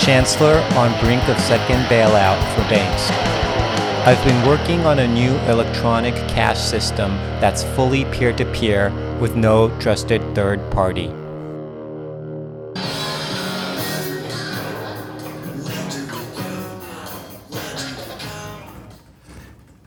[0.00, 3.10] Chancellor on brink of second bailout for banks.
[4.06, 7.10] I've been working on a new electronic cash system
[7.40, 11.06] that's fully peer to peer with no trusted third party.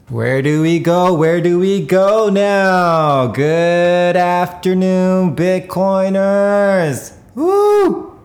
[0.09, 1.13] Where do we go?
[1.13, 3.27] Where do we go now?
[3.27, 7.13] Good afternoon, Bitcoiners!
[7.35, 8.16] Woo!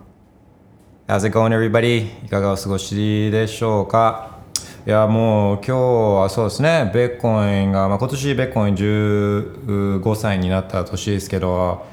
[1.13, 2.07] How's it going, everybody?
[2.25, 4.39] いかがお過ごしでしょうか？
[4.87, 11.85] いや、もう今日はそうですね、ベッコインが、まあ、今年ベッコイン15歳になった年ですけど、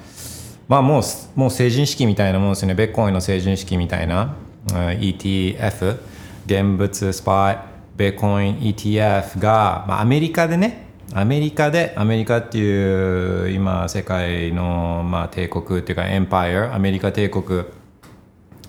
[0.69, 1.03] まあもう、
[1.35, 4.37] もう成人式みたいなもんですよね、ベッコインの成人式みたいな、
[4.71, 5.97] うん ETF、
[6.45, 7.59] 現物スパイ、
[7.97, 10.87] ベーコイン ETF が、まあ、アメリカでね。
[11.13, 17.65] アメリカでアメリカっていう今世界の、まあ、帝国っていうかエンパイアアメリカ帝国。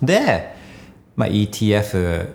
[0.01, 0.55] で、
[1.15, 2.29] まあ、ETF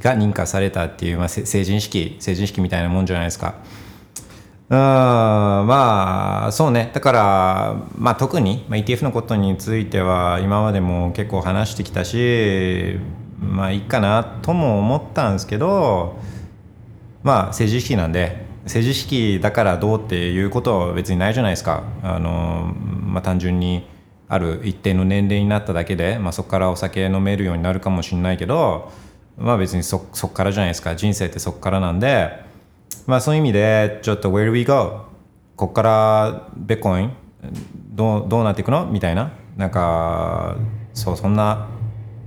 [0.00, 3.54] が認可されたっていう、まあ、成人式成人式みたいなもんじゃないですか。
[4.68, 12.98] うんまあそうねだから、まあ、特に、まあ、ETF のことについては今までも結構話してきたし
[13.38, 16.18] まあいいかなとも思ったんですけど
[17.22, 23.86] まあ政治式なんで政治式だからどうっていうことは別にないじゃないですかあの、まあ、単純に
[24.32, 28.90] ある一定の年齢になっただけで、まあ、そこからお酒飲めるようになるかもしれないけど
[29.36, 30.96] まあ別にそこからじゃないですか。
[30.96, 32.30] 人生ってそこからなんで
[33.06, 35.06] まあそういう意味でちょっと Where do we go?
[35.56, 37.12] ここからビットコイン
[37.94, 38.86] どうどうなっていくの？
[38.86, 39.32] みたいな。
[39.56, 40.56] なんか
[40.94, 41.68] そうそんな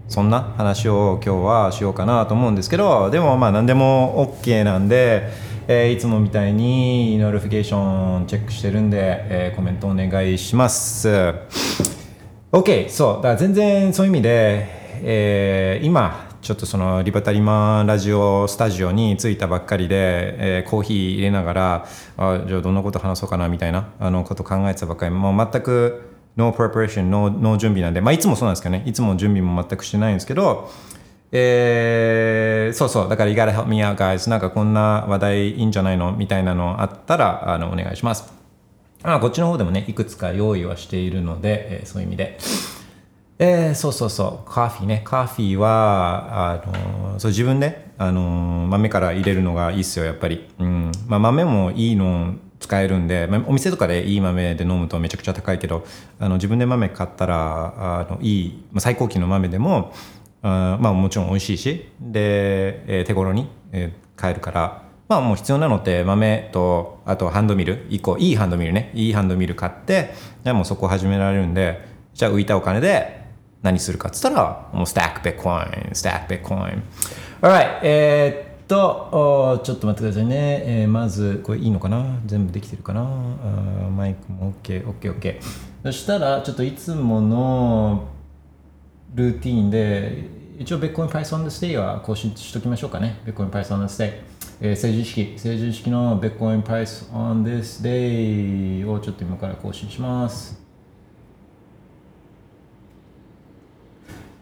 [0.07, 5.29] そんな話を今日はしようかなと思うんですけどでもまあ何でも OK なんで、
[5.67, 11.94] えーいつもみたいに notification チェックしてるんで、えーコメントお願いします。
[12.55, 14.65] OK そうだから全然そういう意味で、
[15.03, 25.11] えー今ちょっとそのリバタリマンラジオスタジオに着いたばっかりで、えーコーヒー入れながらあじゃあどんなこと話そうかなみたいなあのこと考えてたばっかり。
[25.13, 26.01] もう全く
[26.37, 28.83] no preparation no, no 準備なんで、まあ、いつもそうなんですけどね。
[28.85, 30.69] いつも準備も全くしてないんですけど
[31.33, 33.09] えーそうそう。
[33.09, 36.13] だから You gotta help me out guys なんかこんな話題いいんじゃないの？
[36.13, 38.34] みたいなのあったらあのお願いします。
[39.05, 42.37] まあこっちの方でもねいくつか用意はしているので、えーそういう意味で。
[43.37, 44.49] えーそうそうそう。
[44.51, 45.01] カーフィーね。
[45.03, 46.67] カーフィーはあ
[47.13, 50.91] のそう自分で、あの豆から入れるのがいいっすよやっぱり、うん。
[51.07, 55.85] まあ、豆もいいの使えるんでまあお店とかでいい豆で飲むとめちゃくちゃ高いけど
[56.19, 59.93] あの自分で豆買ったらあのいい、まあ、最高級の豆でも
[60.41, 64.84] あまあもちろん美味しいしで、えー手頃に、えー買えるから。
[65.07, 68.91] まあもう必要なのって豆とあとハンドミル1個いいハンドミルね。
[68.93, 73.23] いいハンドミル買ってじゃあもそこ始められるんでじゃあ浮いたお金で
[73.61, 76.83] 何するかっつったらもうスタックビットコインスタックビットコイン。
[77.41, 82.19] Alright えーっとちょっと待ってくださいね、えーまずこれいいのかな？
[82.25, 83.03] 全部できてるかな？
[83.03, 85.39] マイクも OKOKOK
[85.83, 88.07] そしたらちょっといつもの
[89.13, 90.23] ルーティーンで
[90.57, 93.19] 一応ベットコインプライスオン the day は更新しときましょうかね。
[93.23, 94.13] ベットコインプライスオン the day、
[94.61, 100.63] えー、成人式成人式のベッコインプライスオン this day をちょっと今から更新します。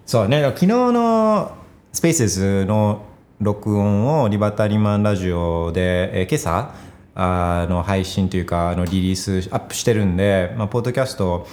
[0.06, 1.58] そうね昨日の
[1.92, 3.06] スペースの
[3.40, 6.76] 録音をリバタリマンラジオで、えー今朝
[7.16, 11.48] あの配信というかあのリリースアップしてるんで、まあ、ポッドキャスト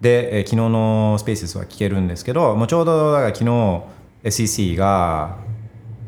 [0.00, 3.82] で、えー昨日のスペースは聞けるんですけどもうちょうどだから昨日
[4.24, 5.38] SEC が、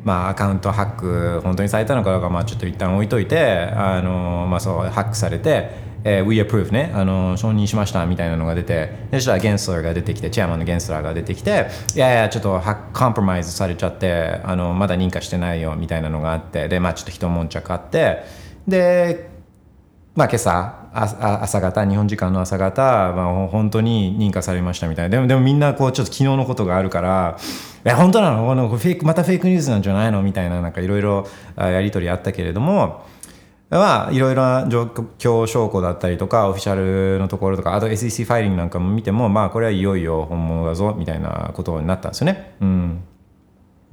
[0.03, 5.69] まあ、アカウントハック本当にされたのかどうかまあちょっと一旦置いといてあの、まあ、そうハックされて、
[6.03, 6.91] えー We approve ね。
[6.93, 18.23] あの承認しましたみたいなのが出てでそしたらゲンスラーが出てきてチェアマンのゲンスラーが出てきていやいやちょっとハッコンプラマイズされちゃってあのまだ認可してないよみたいなのがあってでまあちょっと一悶着あって
[18.67, 19.36] で
[20.17, 27.37] まあ今朝あ朝方日本時間の朝方、まあ、本当に認可されましたみたいなでもでもみんなこうちょっと昨日のことがあるから
[27.85, 28.47] 「え本当なの？
[28.47, 33.05] このフェイクまたフェイクニュースなんじゃないの?」みたいななんかいろいろやり取りあったけれども
[33.69, 34.85] まあいろいろな状
[35.19, 42.55] 況証拠だったりとかオフィシャルのところとかあと SEC ファイリングなんかも見てもまあこれはいよいよ本物だぞみたいなことになったんですよね。
[42.59, 43.03] うん、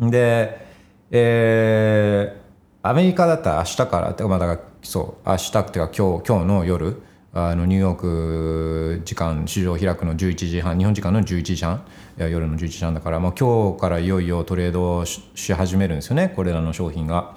[0.01, 0.67] で、
[1.11, 2.41] え
[2.83, 7.03] アメリカだったら明日からまあだからそう明日っていうか今日今日の夜
[7.33, 11.85] あのニューヨーク時間市場開くの11時半日本時間の11時半
[12.17, 17.35] 夜の11時半だから、まあ、今日からいよいよトレードし始めるんですよねこれらの商品が。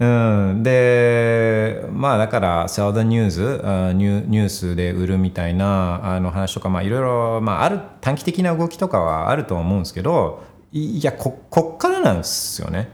[0.00, 10.42] うん、でまあだから「Sell the News」ニュニュースで売るみたいなあの話とかまあいろいろ、まあ、ある短期的な動きとかはあると思うんですけど
[10.72, 12.90] いやここっからなんですよね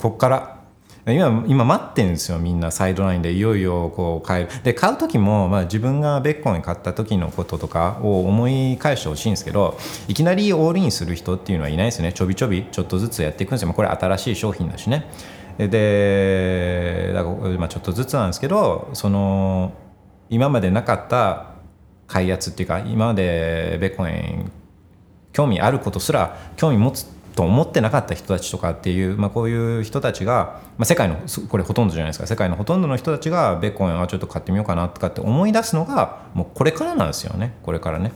[0.00, 0.57] こっから
[1.14, 2.70] 今今待ってるんですよみんな。
[2.70, 3.32] サイドラインで。
[3.32, 4.50] いよいよこう買える。
[4.62, 9.78] で買う時も、まあ、自分がベッコイン買った時のこととかを思い返してほしいんですけど
[10.08, 12.12] いきなりオールインする人っていうのはいないですね。
[12.12, 13.68] ちょびちょびちょっとずつやっていくんですよ。
[13.68, 15.06] まあこれ新しい商品だしね。
[15.58, 19.72] でだから、まあ、ちょっとずつなんですけどその
[20.30, 21.46] 今までなかった
[22.06, 24.52] 買いやつっていうか今までベッコン
[25.32, 27.06] 興味あることすら興味持つ
[27.38, 32.26] と思ってなかった人たちとかっていう、まあ、こういう人たちが、まあ、世界のこれほとんどじゃないですか。
[32.26, 37.54] 世界のほとんどの人たちがベッコンはちょっと買ってみようかなとかって思い出すのがもうこれからなんですよね。
[37.62, 38.10] これからね。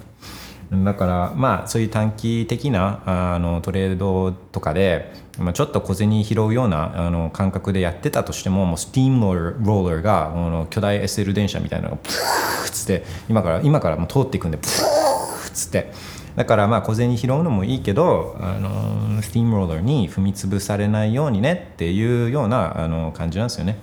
[0.72, 15.92] だからまあそういう短期的なあのトレードとかで、まあ、ちょっと小銭拾うようなあの感覚でやってたとしてももうスティームローラーローラーがあの巨大 SL 電車みたいなのがプーッつって今から今からもう通っていくんでプーッつって。
[16.36, 23.78] だからまあ小銭拾うのもいいけどあの steamroller に踏み潰されないようにねっていうようなあの感じなんですよね。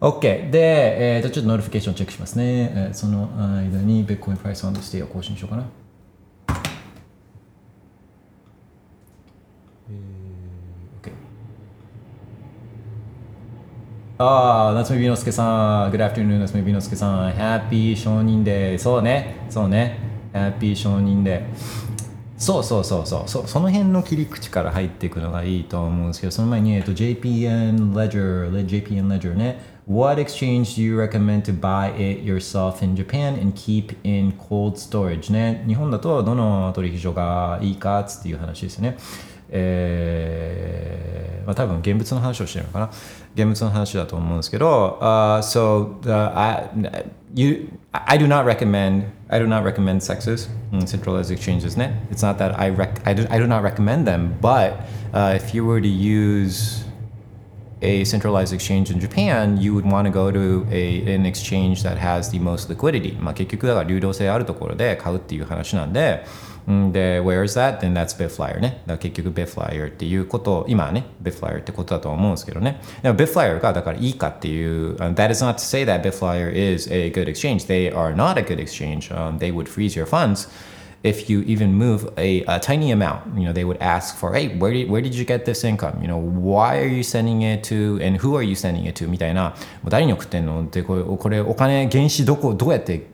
[0.00, 0.50] OK。
[0.50, 2.72] で、えー、とちょっと notification チェックしますね。
[2.74, 5.64] えーその間に Bitcoin price on this day を更新しようかな。
[14.16, 15.90] ああ、夏目美之助さん。
[15.90, 17.32] Good afternoon, 夏目美之助さん。
[17.32, 18.78] Happy 承認 day。
[18.78, 19.34] そうね。
[19.50, 20.13] そうね。
[20.34, 21.44] IP 承認 day。
[22.36, 23.22] そうそうそうそう。
[23.26, 29.60] そその辺の切り口から入っていくのがいいと思うんですけどその前に、えっと、JPN Ledger JPN Ledger ね。
[29.86, 35.32] What exchange do you recommend to buy it yourself in Japan and keep in cold storage?
[35.32, 35.64] ね。
[35.66, 38.96] 日本だとどの取引所がいいかっつっていう話ですね。
[39.50, 41.14] えー
[41.44, 42.90] まあ、多分現物の話をしてるのかな。
[43.34, 46.70] 現物の話だと思うんですけど、uh, so the, I,
[47.34, 52.21] you, I do not recommend I do not recommend sexes in centralized exchanges ね It's
[52.21, 55.65] not that I, rec, I, do, I do not recommend them but uh, if you
[55.65, 56.83] were to use
[57.81, 61.97] a centralized exchange in Japan, you would want to go to a, an exchange that
[61.97, 63.17] has the most liquidity.
[63.19, 66.52] まあ結局だから流動性あるところで買うっていう話なんで、ん
[66.91, 67.79] で、where is that?
[67.79, 68.81] Then that's Bitflyer ね。
[68.85, 72.79] だから結局 Bitflyer っていうこと、今はね、Bitflyer ってことだと思うんですけどね。
[73.01, 77.65] でも Bitflyer がだからいいかっていう、uh, that is not to say that Bitflyer is a good exchange.
[77.67, 79.11] They are not a good exchange.
[79.11, 80.47] Um, they would freeze your funds.
[81.03, 84.57] if you even move a, a tiny amount, you know, they would ask for, hey,
[84.57, 86.01] where did, where did you get this income?
[86.01, 89.07] You know, why are you sending it to, and who are you sending it to?
[89.07, 93.07] みたいな、もう誰に送ってんのってこれ、これお金、原資どこ、どうやって、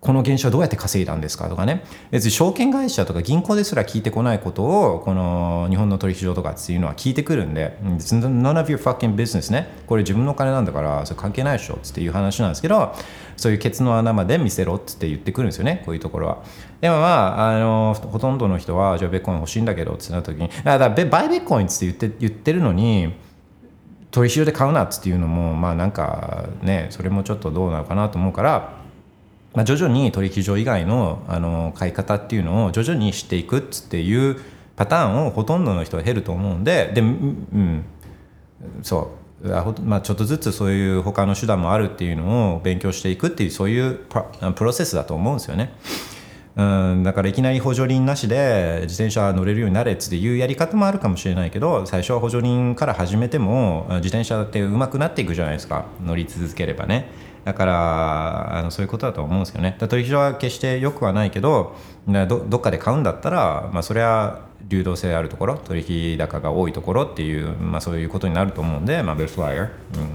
[0.00, 1.82] この原資はどうやって稼いだんですかとかね。
[2.12, 9.68] 別に証券会社とか銀行ですら聞いてこないことを、この日本の取引所とかっていうのは聞いてくるんで、none of your fucking business ね。
[9.88, 12.94] これ自分のお金なんだから、それ関係ないでしょっていう話なんですけど、
[13.36, 16.38] そういうケツの穴まで見せろって言ってくるんですよね、こういうところは。
[16.80, 23.14] でもまあ、あのほとんどの人は、じゃあベッコイン欲しいんだけどってなった時に、だからバイベッコインって言って言ってるのに、
[24.12, 28.77] 取引所で買うなっていうのも、まあなんかね、それもちょっとどうなのかなと思うから、
[29.54, 34.40] まあ、徐々に取引所以外のあの買い方っていうのを徐々にしていくっつっていう
[34.76, 37.84] パターンをほとんどの人は減ると思うんで、で、うん、
[38.82, 39.18] そう。
[39.52, 44.00] あほまあ、ちょっとずつそういう他の手段もあるっていうのを勉強していくっていうそういう
[44.56, 45.72] プロセスだと思うんですよね。
[46.56, 46.62] う
[46.96, 57.08] ん、だからいきなり補助輪なしで自転車乗れるようになれっていうやり方もあるかもしれないけど最初は補助輪から始めても自転車って上手くなっていくじゃないですか乗り続ければね
[57.48, 59.74] だからあのそういうことだと思うんですよね。
[59.78, 61.76] 取引所は決して良くはないけど
[62.06, 70.08] どどっかで買うんだったら、まあ、それは流動性あるところ取引高が多いところっていう、まあ、そういうことになると思うんで、まあ、ベルフライヤー、うん、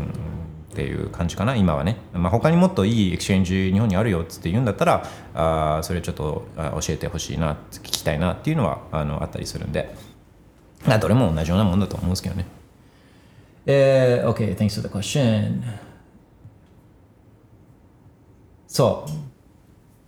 [0.73, 9.95] っていう感じかな今はね、まあ、他にもっといいエクシェンジ日本にあるよっつって言うんだったらあそれちょっと教えてほしいな聞きたいなっていうのはあのあったりするんで、
[10.85, 12.45] まあ、どれも同じようなもんだと思うんですけどね。
[13.65, 15.63] えー、OK thanks for the question.
[18.73, 19.05] そ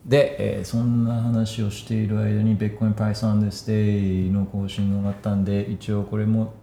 [0.05, 0.09] う。
[0.09, 6.55] で、えーそんな話をしている間にベッコインプライスアンデスデイの更新が上がったんで一応これも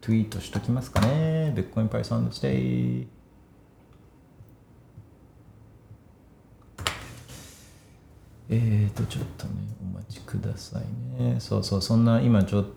[0.00, 1.52] ツイートしときますかね。
[1.54, 3.08] ベッコインプライスアンデスデイ。
[8.48, 9.52] えーとちょっとね
[9.82, 11.36] お待ちくださいね。
[11.40, 12.70] そうそうそんな今ちょっと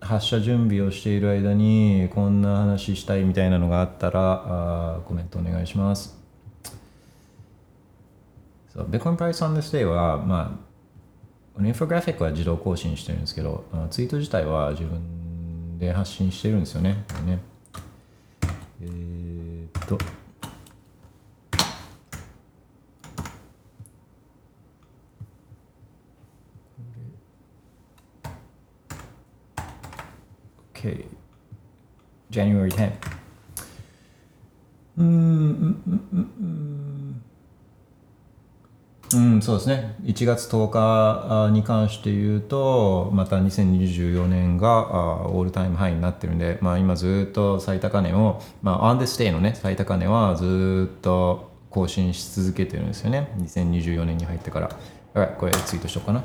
[0.00, 6.25] 発射準備をしている間にこんな話したいみたいなのがあったらあコメントお願いします。
[8.76, 17.04] そう Bitcoin Price on this day は、まあ、このインフォグラフィックは自動更新してるんですけど、あツイート自体は自分で発信してるんですよね。
[17.24, 17.38] ね
[18.82, 19.98] えーっと。
[30.74, 31.06] Okay.
[32.30, 32.92] January 10th.
[34.98, 37.22] うーん、うん、うん、うん。
[39.16, 39.96] うん、そうですね。
[40.04, 53.32] 1月10日に関して言うと、また2024年がオールタイムハイになってるんで、まあ今ずっと最高値を、まあ on this day のね、最高値はずっと更新し続けてるんですよね。
[53.38, 54.70] 2024年に入ってから。
[55.14, 56.22] Alright これツイートしようかな。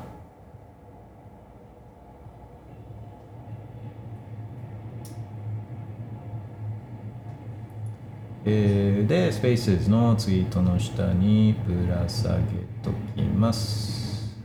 [8.44, 12.38] えーで、スペースのツイートの下にぶら下げ
[12.82, 14.36] ときます。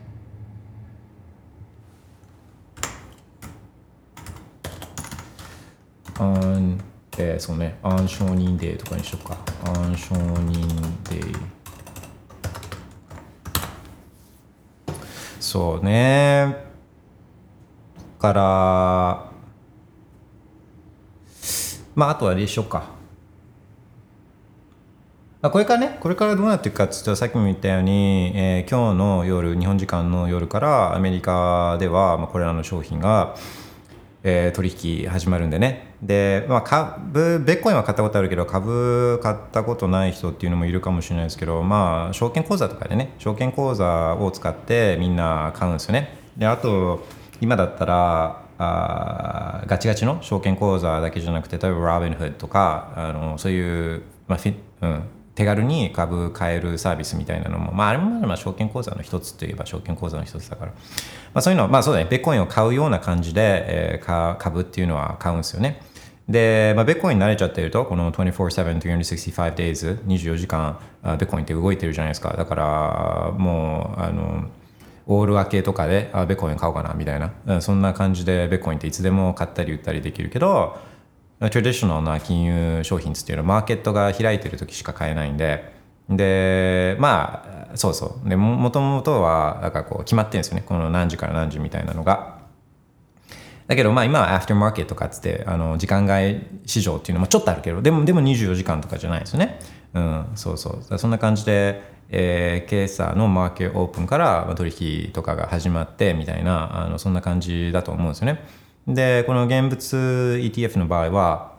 [6.19, 6.79] あん、
[7.19, 9.39] えーそうね、暗承認デーとかにしようか。
[9.65, 10.53] 暗承認
[11.11, 11.39] デー。
[15.41, 16.55] そうね。
[18.19, 19.33] から、
[21.95, 22.96] まあ、あとはあれでしょうか。
[25.43, 33.37] まあこれからね、これからどうなっていくかっていうと、さっきも言ったように、えー今日の夜、日本時間の夜からアメリカでは、まあ、これらの商品が、
[34.23, 35.95] えー取引始まるんでね。
[36.03, 46.17] で、まあ、株、ベッコインは買ったことあるけど、株買ったことない人っていうのもいるかもしれないですけど、まあ、証券口座とかでね、証券口座を使ってみんな買うんですよね。
[46.39, 47.05] で、あと、
[47.43, 55.03] 今だったら、あガチガチの証券口座だけじゃなくて、例えば Robinhood とか、あのそういう、まあフィうん、
[55.37, 60.79] 手軽に株買えるサービスみたいなのも、まあ、あれもまあ証券口座の一つといえば証券口座の一つだから、ま
[61.35, 65.81] あ、そういうのまあそうだね、ベッコインを買うような感じで、えーか株っていうのは買うんですよね。
[66.29, 72.35] で、まあ、ベッコインに慣れちゃってると、この24-7、365 days、24時間、ベッコインって動いてるじゃないですか。
[72.37, 74.47] だから、もう、あの、
[75.07, 77.61] オール明けとかで、あ、ベッコイン買おうかな、みたいな。
[77.61, 80.77] そんな感じで、ベッコインっていつでも買ったり売ったりできるけど、
[81.39, 85.77] トラディショナルな金融商品っていうのはマーケットが開いてる時しか買えないんで、
[86.09, 88.29] で、まあ、そうそう。
[88.29, 90.63] でも、ともとは、なんかこう、決まってるんですよね。
[90.65, 92.39] この何時から何時みたいなのが。
[93.67, 99.59] だけど、まあ今はアフターマーケットとかっつって、あの、時間外市場っていうのもちょっとあるけど、でも、でも24時間とかじゃないですよね。
[99.95, 100.99] うん、そうそう。
[100.99, 108.45] そんな感じで、えー、今朝のマーケットオープンから取引とかが始まってみたいな、あの、そんな感じだと思うんですよね。
[108.87, 111.57] で、この現物 ETF の場合は、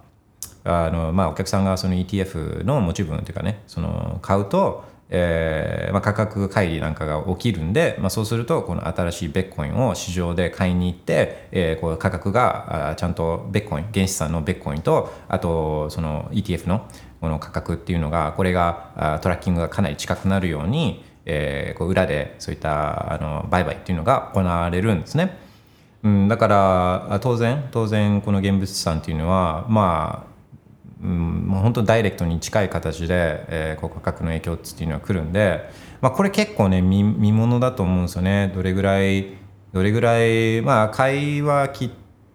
[0.67, 16.85] あのまあ、お客さんがその ETF の持ち分というかねその買うと、えーまあ、価格乖離なんかが起きるんで、まあ、そうするとこの新しいベッコインを市場で買いに行って、えーこう価格がちゃんとベッコイン原資産のベッコインとあとその ETF の
[17.21, 25.46] この価格っていうのがこれがあトラッキングがかなり近くなるように、えーこう裏でそういったあの売買っていうのが行われるんですね。
[26.03, 30.37] うん、だから当然当然この現物資産っていうのはまあ
[31.01, 35.69] うん、もう本当ダイレクトに近い形で、えー価格の影響っていうのは来るんで、
[36.01, 38.51] まあ、これ結構ね見見ものだと思うんですよね。
[38.55, 39.37] どれぐらい
[39.73, 41.91] どれぐらいまあ買いはき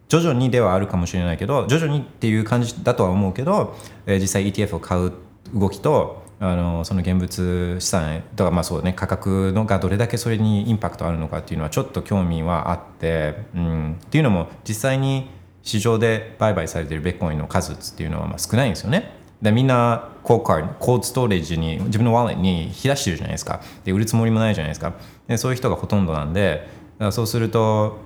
[0.09, 3.77] 徐々にではあるかもしれないけど徐々にっていう感じだとは思うけど、
[4.07, 5.13] えー実際 ETF を買う
[5.55, 15.31] 動きとあのその現物資産とかまあそうね価格のがどれだけそれにインパクトあるのかっていうのはちょっと興味はあって、うん、っていうのも実際に
[15.63, 19.23] 市場で売買されているベッコインの数っていうのはまあ少ないんですよね。
[19.41, 24.95] でみんなコードカーコードストレージに自分のワレットに引き出してるじゃないですかで売るつもりもないじゃないですか
[25.27, 26.69] でそういう人がほとんどなんで
[27.11, 27.99] そうすると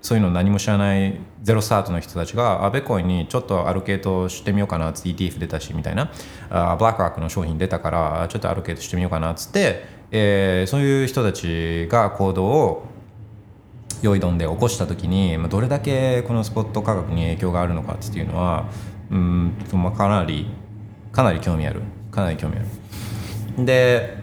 [0.00, 6.10] そういうの何も知らないゼロスタートの人たちがあベコインにちょっとアロケートしてみようかなっつって ETF 出たしみたいな。
[6.50, 12.86] あブラックロックの商品出たからちょっとアロケートしてみようかなっつって、えーそういう人たちが行動を
[14.00, 18.66] 用意どんで起こした時にまあどれだけこのスポット価格に影響があるのかっていうのは
[19.10, 20.46] うん、まあ、かなり
[21.12, 21.82] かなり興味ある。
[22.12, 22.60] かなり興味あ
[23.58, 23.64] る。
[23.64, 24.16] で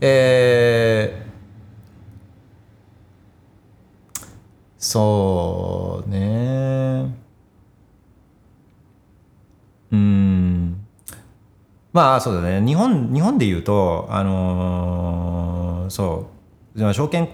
[0.00, 1.23] えー
[4.86, 7.14] そうね。
[9.90, 10.76] うん。
[11.94, 12.60] まあそうだね。
[12.60, 16.26] 日本日本で言うとあのーそ
[16.76, 16.82] う。
[16.82, 17.30] まあ証券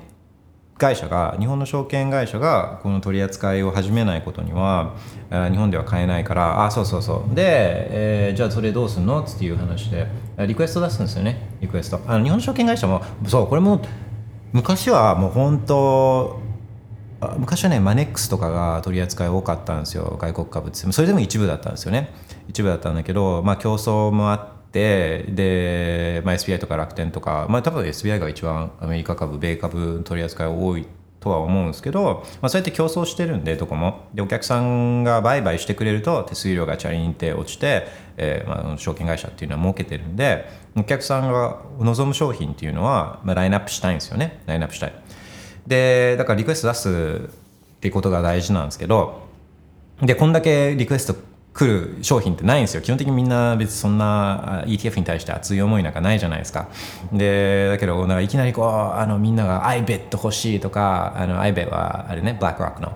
[0.79, 4.95] 会社が日本の証券会社がこの取り扱いを始めないことには
[5.31, 7.35] 日本では買えないからあそうそうそう。
[7.35, 9.23] で、えーじゃあそれどうすんの？
[9.23, 10.07] っていう話で
[10.47, 11.57] リクエスト出すんですよね。
[11.61, 12.01] リクエスト。
[12.07, 13.81] あの日本の証券会社もそうこれも
[14.53, 16.40] 昔はもう本当
[17.39, 20.17] 昔はねマネックスとかが取り扱い多かったんですよ。
[20.21, 20.91] 外国株って。
[20.91, 22.13] それでも一部だったんですよね。
[22.49, 30.87] 一部だったんだけど、まあ、競争もあってで、まあ、SBI とか楽天とか、まあ、多分 SBI が一番アメリカ株米株取り扱い多い
[31.21, 34.09] とは思うんですけど、まあ、そうやって競争してるんでどこも。
[34.15, 37.87] でお客さんが売買してくれると手数料がチャリンって落ちて、
[38.17, 40.47] えーまあ、証券会社っていうのは儲けてるんで
[40.77, 44.43] お客さんが望む商品っていうのは、まあ、ラインナップしたいんですよね。
[44.47, 44.95] ラインナップしたい。
[45.71, 49.23] でだからリクエスト出すっていうことが大事なんですけど
[50.03, 51.15] でこんだけリクエスト
[51.53, 52.81] 来る商品ってないんですよ。
[52.81, 56.69] 基本的にみんな別にそんな ETF に対して熱い思いなんかないじゃないですか。
[57.13, 62.93] でだけどなんかいきなりこうあのみんなが iBet 欲しいとかあの iBet はあれね BlackRock の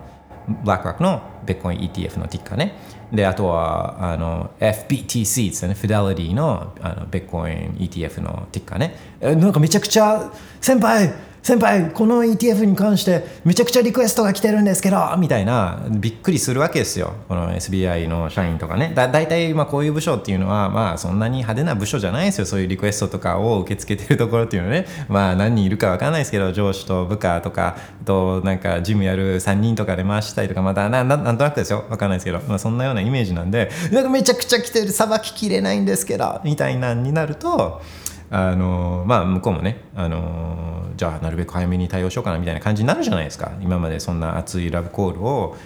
[0.64, 2.74] BlackRock のビットコイン ETF のティッカーね。
[3.12, 5.74] であとはあの FBTC ですね。
[5.74, 8.96] Fidelity のあのビッコイン ETF のティッカーね。
[9.20, 11.12] なんかめちゃくちゃ先輩
[11.44, 17.16] 先輩この ETF に関してめちゃくちゃリクエストが来てるんですけどみたいなびっくりするわけですよ。
[17.28, 18.92] この SBI の社員とかね。
[18.94, 22.46] だ大体まあこういう部署っていうのはまあそんなに派手な部署じゃないですよ。
[22.46, 24.86] そういうリクエストとかを受け付けてるところっていうのはね。
[25.10, 31.84] まあ何人いるかわかんないですけど上司と部下とかとなんかジムやる3人とかで回したりとかまたなななんとなくですよ。
[31.90, 34.92] わかんないですけど、まあ、そんなようなイメージなんでなんかめちゃくちゃ来てる。
[34.92, 37.82] さばききれないんですけどみたいなになると
[38.30, 43.52] あのまあ向こうもねあのじゃあなるべく早めに対応しようかなみたいな感じになるじゃないですか。
[43.60, 45.56] 今までそんな熱いラブコールを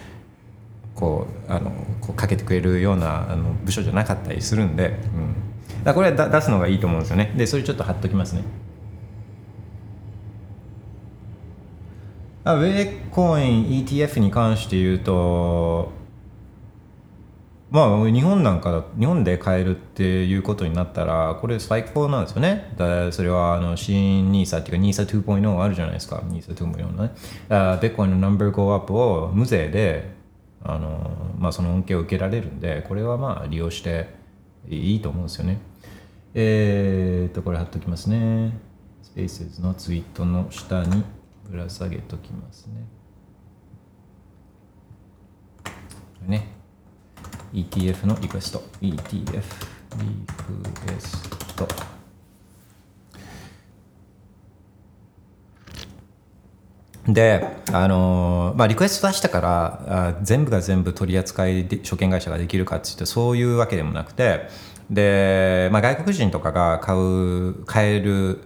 [0.95, 4.97] こうあのこうかけてくれるようなあの部署じゃなかったりするんで、
[5.77, 7.33] うん、だこれはだ出すのがいいと思うんですよね。
[7.37, 8.43] でそれちょっと貼っときますね。
[12.43, 15.91] あウェイコイン ETF に関して言うと
[17.71, 22.73] まあ日本なんか日本で買えるっていうことになったらこれ最高なんですよね。
[22.77, 26.17] だそれはあの新 NISA っていうか NISA2.0 あるじゃないですか。
[26.17, 27.11] NISA2.0 のね
[27.49, 30.09] あビッコインのナンバーゴーアップを無税で
[30.63, 34.09] あの、まあ、その恩恵を受けられるんでこれはまあ利用して
[34.67, 35.59] いいと思うんですよね。
[36.33, 38.57] えー、っとこれ貼っときますね。
[39.03, 41.03] スペースのツイートの下に
[41.49, 42.85] ぶら下げときますね。
[46.27, 46.58] ね。
[47.53, 49.43] ETF のリクエスト ETF リ
[50.25, 51.67] クエスト
[57.07, 64.47] で、あのまあ、リクエスト出したからあ全部が全部取り扱いで証券会社ができるかっていうとそういうわけでもなくて
[64.89, 68.41] で、まあ、外国人とかが買う買える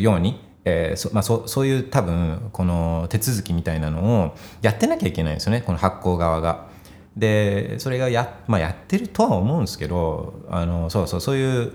[0.00, 6.72] ように、えーそまあ、そそういう多分この手続きみたいなのをやってなきゃいけないんですよねこの発行側が。
[7.16, 11.72] でそれがや,、まあ、やってるとは思うんですけどあのそうそうそういう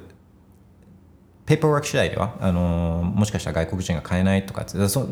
[1.45, 5.07] ペーパーワーク次第ではあのもしかしたら外国人が買えないとかってそ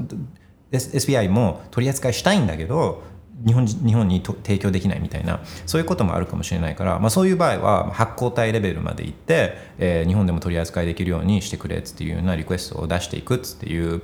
[0.71, 3.03] SBI も取り扱いしたいんだけど
[3.45, 14.01] 日本日本に提供できないみたいなそういうこともあるかもしれないから、まあ、そういう場合は発行体レベルまで行って、えー日本でも取り扱いできるようにしてくれっていうようなリクエストを出していくっていう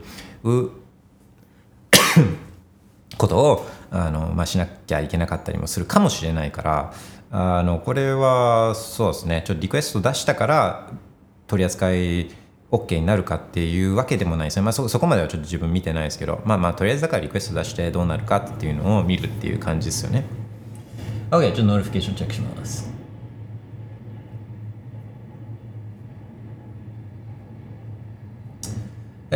[3.17, 6.93] ことをあの、まあ、しなきゃいけなかったりもするかもしれないから
[7.32, 9.43] あのこれはそうですね。
[9.45, 10.91] ちょっとリクエスト出したから
[11.47, 12.30] 取り扱い
[12.71, 20.26] OK になるかっていうわけでもないですね、まあ、そそこまではちょっと自分見てないですけどまあまあとりあえずだからリクエスト出してどうなるかっていうのを見るっていう感じですよね。
[21.32, 22.92] OK ちょっと notification チェックします。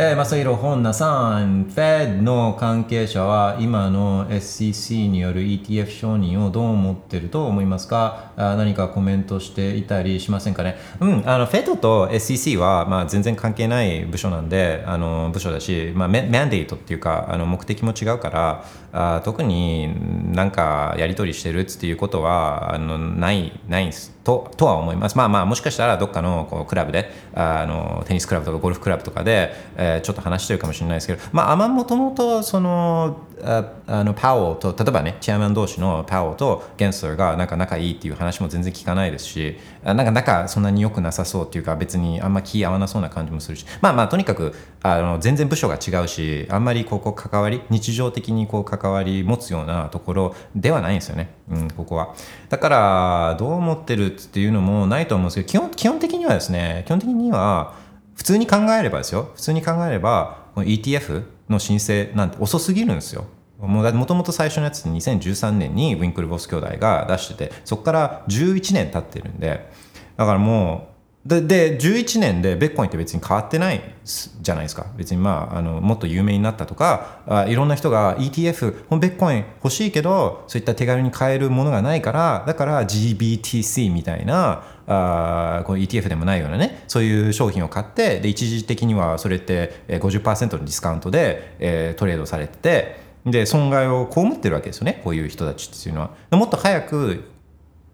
[0.00, 8.27] えー、正弘本名さん、Fed の関係者は今の SEC による ETF 承認をどう思ってると思いますか？
[8.38, 10.76] あ何かコメントしていたりしませんかね？
[11.00, 25.18] うん、あの Fed と SEC は、まあ、全然関係ない部署なんで、あの部署だし、まあ、メマンデートっていうかあの目的も違うからあ特になんかやり取りしてるっていうことはあのないないんですととは思います。
[25.18, 51.30] まあまあもしかしたらどっかのこうクラブであのテニスクラブとかゴルフクラブとかで、えーちょっと話してるかもしれないですけど、まああもともとそのああのパオと例えばねチェアマン同士のパオとゲンスラーがなんか仲いいっていう話話も全然聞かないですし、なんか仲そんなに良くなさそうっていうか別にあんま気合わなそうな感じもするし、まあまあとにかくあの全然部署が違うし、あんまりここ関わり日常的にこう関わり持つようなところではないんですよね。
[51.50, 52.14] うんここは。
[52.48, 57.74] だからどう思ってるっていうのもないと思うんですけど基本基本的にはですね基本的には
[58.14, 63.26] 普通に考えればですよ普通に考えればこの ETF の申請なんて遅すぎるんですよ。
[63.58, 69.68] もともと最初のやつって2013年にウィンクルボス兄弟が出しててそこから11年経ってるんで
[70.16, 74.86] だからもうでで11年でベッコインって別に変わってないじゃないですか。
[74.96, 96.10] 別にまああのもっと有名になったとかあいろんな人が ETF ベッコイン欲しいけどそういった手軽に買えるものがないからだから GBTC みたいなあこの ETF でもないようなねそういう商品を買ってで一時的にはそれって50%のディスカウントで、えー、トレードされててで損害を被ってるわけですよねこういう人たちっていうのは。
[96.30, 97.30] もっと早く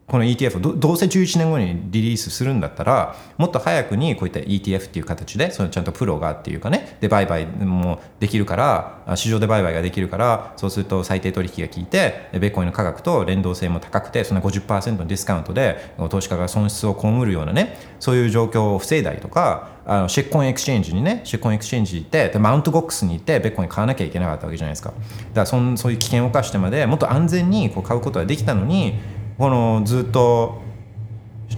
[0.07, 24.91] この ETF どどうせ11年後にリリースするんだったらもっと早くにこういった ETF っていう形でそのちゃんとプロがっていうかねで売買もできるから市場で売買ができるからそうすると最低取引が効いてベッコインの価格と連動性も高くてその50%のディスカウントで投資家が損失を被るようなねそういう状況を防いだりとかあのシェッコンエクスチェンジにねシェッコンエクスチェンジ行ってでマウントボックスに行ってベッコイン買わなきゃいけなかったわけじゃないですか。
[24.91, 25.01] だか
[25.35, 28.95] らそんそういう危険を冒してまでもっと安全にこう買うことができたのに
[29.39, 30.63] このずっと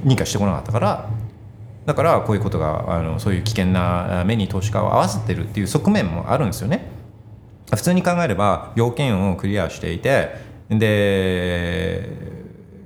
[0.05, 1.11] 認可してこなかったから
[1.85, 6.91] だからこういうことがあのそういう危険な目に投資家を合わせてるっていう側面もあるんですよね。
[7.71, 10.31] 普通に考えれば要件をクリアしていて
[10.69, 12.09] で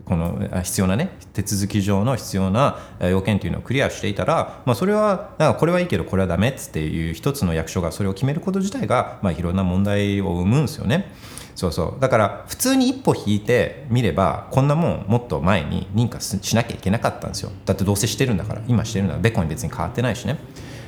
[0.07, 11.13] この必要なね手続き上の必要な要件というのをクリアしていたら、まあ、それはなんかこれはいいけどこれはダメっていう一つの役所がそれを決めること自体が、まあ、いろんな問題を生むんですよね。
[11.61, 12.01] そうそう。
[12.01, 17.53] だから普通に一歩引いてみればこんなもんもっと前に認可しなきゃいけなかったんですよ。
[17.67, 18.63] だってどうせしてるんだから。
[18.67, 20.39] 今してるんだからベコに別に変わってないしね。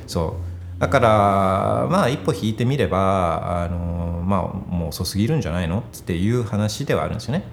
[0.07, 0.35] そ
[0.79, 0.81] う。
[0.81, 7.43] だからまあ一歩引いてみればあのまあもう遅すぎるんじゃないのっていう話ではあるんですよね。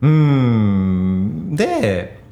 [0.00, 1.54] うん。
[1.54, 2.22] で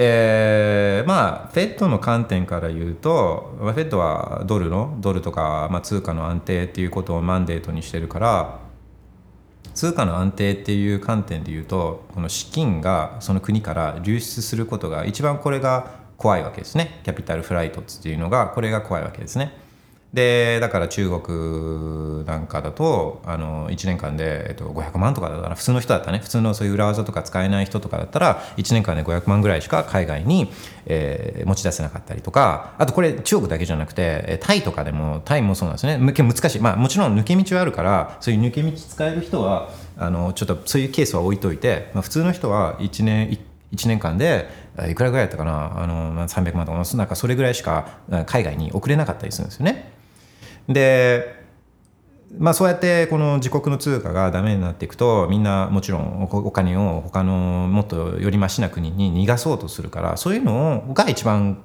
[0.00, 8.67] えー、まあ、フェットの観点から言うと、フェットはドルの、ドルとか、まあ、通貨の安定っていうことをマンデートにしてるから、
[9.78, 17.00] 通貨の安定っていう観点で言うとこの資金がその国から流出することが一番これが怖いわけですね。
[17.04, 19.52] キャピタルフライトっていうのがこれが怖いわけですね。
[20.12, 26.18] でだから中国なんかだとあの1年間で、えっと、500万とかだったら普通の人だったね。
[26.18, 30.50] 普通のそういう裏技とか使えない人とかだったら1年間で500万ぐらいしか海外に、
[30.86, 32.74] えー、持ち出せなかったりとか。
[32.78, 35.98] あとこれ中国だけじゃなくてタイとかでもタイもそうなんですね。
[35.98, 36.60] 難しい。
[36.60, 39.68] まあもちろん抜け道はあるからそういう抜け道使える人は
[39.98, 43.38] あのちょっとそういうケースは置いといて、まあ、普通の人は1年
[43.74, 44.48] 1年間で
[44.88, 45.82] いくらぐらいだったかな。
[45.82, 49.97] あの300万とかなんかそれぐらいしか海外に送れなかったりするんですよね。
[50.68, 51.38] で
[52.36, 57.32] まあ、そうやってこの自国の通貨がダメになっていくとみんなもちろんお金を他の
[57.72, 61.64] もっとよりましな国に逃がそうとするからそういうのが一番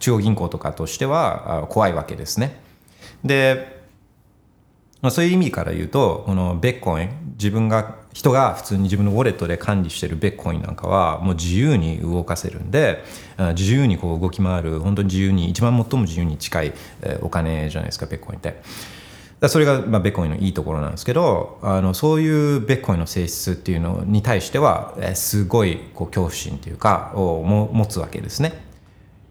[0.00, 2.60] 中央銀行とかとしては怖いわけですね。
[3.24, 3.83] で、
[5.04, 13.04] まあ、そういう意味から言うとこのベッコイン自分が人が普通に自分のウォレットで管理してるベッコインなんかはもう自由に動かせるんで
[13.54, 16.72] 自由にこう動き回る本当に自由に一番最も自由に近い
[17.20, 18.62] お金じゃないですかベッコインって。
[19.46, 28.63] それがまあベッコインのいいところなんですけどあのそういうベッコインの性質っていうのに対してはすごいこう恐怖心というかを持つわけですね。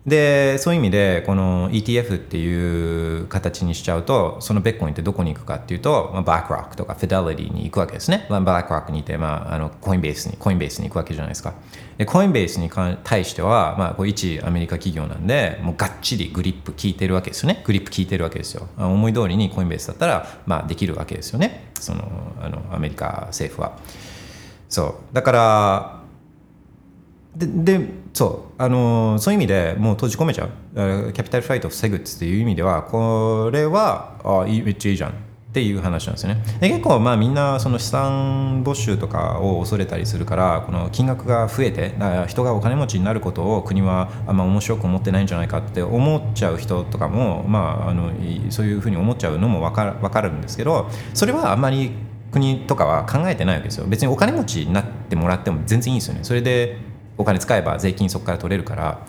[0.05, 11.53] でそういう意味でこの ETF っていう形にしちゃうとそのベッコインってどこに行くかっていうと、まあ、バックロックとかフィデリティに行くわけですね、まあ、バックロックにいて、まあ、あのコインベースにコインベースに行くわけじゃないですか。
[11.97, 12.69] でコインベースに
[13.03, 17.61] 対しては、まあ、こう一アメリカ企業なんでもうがっちりグリップ効いてるわけですよね。
[17.63, 18.67] グリップ効いてるわけですよ。
[18.77, 21.71] 思い通りにコインベースだったら、まあ、できるわけですよね。
[21.79, 23.77] そのあのアメリカ政府は。
[24.67, 25.15] そう。
[25.15, 26.02] だから
[27.35, 30.49] ででそうあのそういう意味でもう閉じ込めちゃう。
[30.75, 35.11] キャピタルフライトを防ぐっていう意味ではこれはあめっちゃいいじゃん。
[35.11, 36.43] っていう話なんですよね。
[36.61, 41.93] で結構まあみんなその資産没収とかを恐れたりするからこの金額が増えて
[42.27, 48.11] 人がお金持ちになることを国はあんま面白く思ってないんじゃないかって思っちゃう人とかも、まあ、あの
[48.49, 51.91] そういうふうに思っちゃうのも分かる分かるんですけどそれはあんまり
[52.31, 53.85] 国とかは考えてないわけですよ。
[53.85, 56.21] 別にお金持ちになってもらっても全然いいんですよね。
[56.23, 56.77] それで
[57.17, 59.05] お金使えば税金そこから取れるから。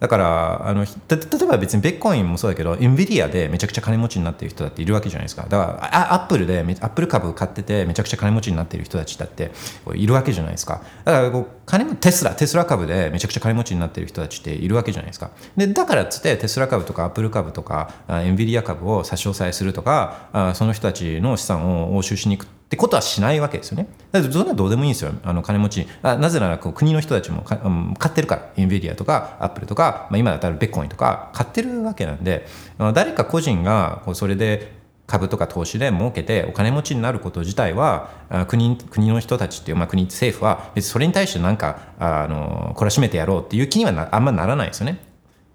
[0.00, 5.44] だからあの例えば別にベッコインもそうだけど NVIDIA でめちゃくちゃ金持ちになっている人だっているわけじゃないですか。
[5.44, 9.52] だからアップルでアップル株買っててめちゃくちゃ金持ちになっている人たちだって
[9.94, 10.82] いるわけじゃないですか。
[11.04, 15.30] だからこう金テスラテスラ株でめちゃくちゃ金持ちになっている人たちっているわけじゃないですか。
[15.56, 23.86] でだからっつってテスラ株とかアップル株とか NVIDIA 株を差し押さえするとかその人たちの資産を押収しに行くってことはしないわけですよね。
[24.10, 25.86] だからそれはどうでもいいんですよ、あの金持ち。
[26.02, 32.48] あなぜならこう国の人たちもか、うん、買ってるから、インベディアとかアップルとか、まあ、今だったらベッコインとか買ってるわけなんで、
[32.94, 34.72] 誰か個人がこうそれで
[35.06, 38.10] 株とか投資で儲けてお金持ちになること自体は
[38.48, 44.98] 国国の人たちっていう、まあ、国政府はそれに対してなんかあの懲らしめてやろうっていう気にはなあんまならないですよね。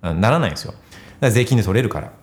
[0.01, 0.73] ならないですよ。
[1.19, 2.13] 税金で取れるから。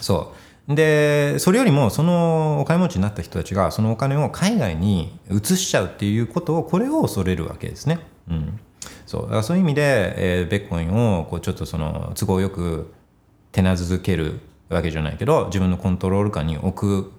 [0.00, 0.36] そう。
[0.74, 8.00] でそれよりもそのお金持ちになった人たちがそのお金を海外に移しちゃうっていうことをこれを恐れるわけですね。
[8.28, 8.60] うん、
[9.06, 9.22] そう。
[9.22, 12.92] だからそういう意味で、えー、ベッコインをこうちょっとその都合よく
[13.52, 17.12] 手なずけるわけじゃないけど自分のコントロール下に置く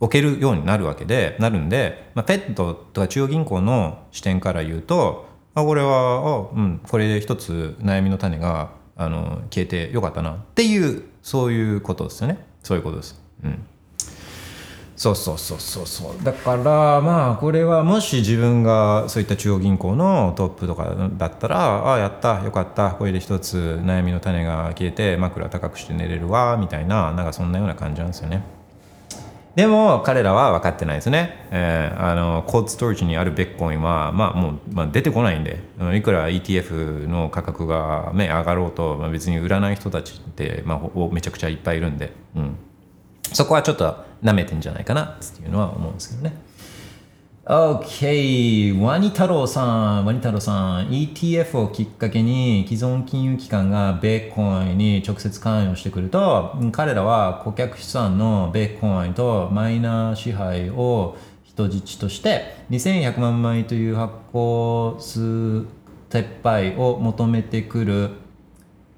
[0.00, 12.44] 置けるようになるわけでなるんで、まあ、ペットとか中央銀行の視点から言うとあこれはあ、うん、これで一つ悩みの種があの消えてよかったなっていうそういうことですよね。
[12.62, 13.20] そういうことです。
[13.44, 13.66] うん。
[14.96, 16.24] そうそうそうそうそう。
[16.24, 22.90] だからまあこれはもし自分がそういった中央銀行のトップとかだったらああやったよかった。
[22.90, 28.42] これで一つ悩みの種が消えて枕高くして寝れるわみたいななんかそんなような感じなんですよね。
[29.58, 35.58] でも彼らは分かってないですね、えー、あのコードストレージにあるベッコインはまあもう、まあ、出てこないんで
[35.96, 42.56] いくら ETF の価格が、ね、上がろうと、まあ、別に売らない人たちって、まあ、めちゃくちゃいっぱいいるんで、うん
[43.32, 46.34] そこはちょっと舐めてんじゃないかなっていうのは思うんですけどね。
[47.50, 48.78] OK。
[48.78, 65.20] ワニ太郎さん、ワニ太郎さん、ETF をきっかけに既存金融機関がベーコンに直接関与してくると、彼らは顧客資産のベーコンとマイナー支配を人質として2100万枚という発行数
[66.10, 68.10] 撤廃を求めてくる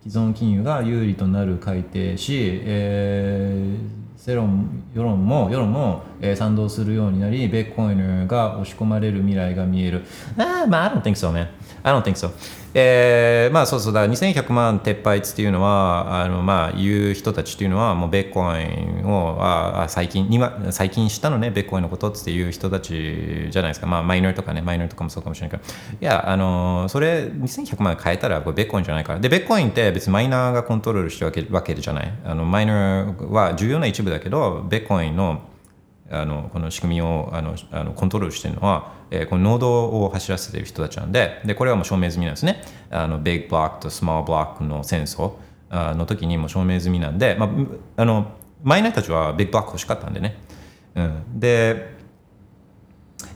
[0.03, 10.05] 既存金融が有利となる改定し、えー世論世論も世論も、えー、賛同するようになりベッコインが押し込まれる未来が見える。
[10.37, 11.49] ああまあ I don't think so man.
[11.83, 12.31] I don't think so.
[12.73, 23.87] えー、まあそうそうだ2100万撤廃っていうのはあのまあ言う人たちっていうのはもうベッコインをああ最近今最近したのねベッコインのことっていう人たちじゃないですか。
[23.87, 25.73] まあマイナーとかねマイナーとかもそうかもしれないけど。
[26.01, 29.21] いやあのそれ2100万変えたらこれビットコインじゃないから。
[29.21, 32.13] でビットコインって別にマイナーがコントロールしてるわけわけじゃない。
[32.25, 35.50] あのマイナーは重要な一部だけどビットコインの
[36.11, 42.63] あのこの仕組みをあのあのコントロールしてるのは、えー、このノードを走らせてる人たちなんででこれはもう証明済みなんですね。
[42.91, 45.35] あの big block と small block の戦争
[45.71, 50.37] の時にも証明済みなんで、まあ、あのマイナーたちは big block 欲しかったんでね、
[50.97, 52.01] うん、で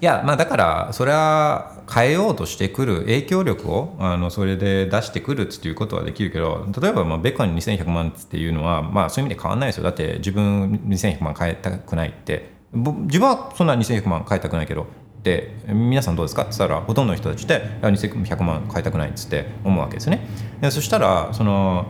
[0.01, 9.85] いやまあだからそれは変えようとしてくる影響力をあのそれで出してくるっていうことはできるけど例えばまあベッコイン2100万っていうのはまあそういう意味で変わらないですよ。
[9.85, 12.54] だって自分2100万変えたくないって。
[12.75, 14.87] 自分はそんな2100万買いたくないけど
[15.23, 16.43] で皆さんどうですか？
[16.43, 20.27] って言ったらほとんどの人たちって2100万買いたくないっつって思うわけですね。
[20.61, 21.87] でそしたらその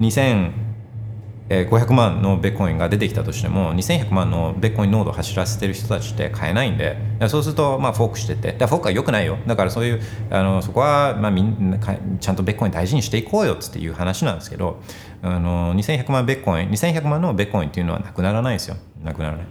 [0.00, 6.96] 2500万のベッコインが出てきたとしても2100万のベッコインノードを走らせてる人たちって買えないんで
[7.28, 9.38] そうするとまあフォークしててフォークは良くないよ。
[9.46, 14.80] だからそういうあのそこはまあみんなちゃんとベッコイン大事にしていこうよっていう話なんですけど
[15.22, 18.76] あの2100万ベッコイン2100万のベッコインっていうのはなくならないですよ。
[19.04, 19.46] なくならない。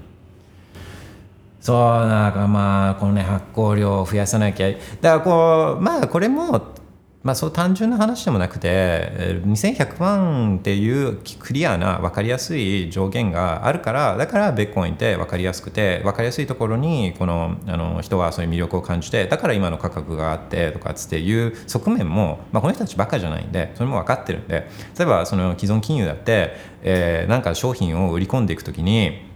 [1.62, 6.74] そうなんかまあこのね発行量を増やさなきゃだからこうまあこれも
[7.22, 29.30] まあそう単純な話でもなくて2100万っていうクリアな分かりやすい上限があるからだからベッコインって分かりやすくて分かりやすいところにこのあの人はそういう魅力を感じてだから今の価格があってとかっていう側面も、まあ、この人たちばっかじゃないんでそれも分かってるんで例えばその既存金融だって、え、なんか商品を売り込んでいくときに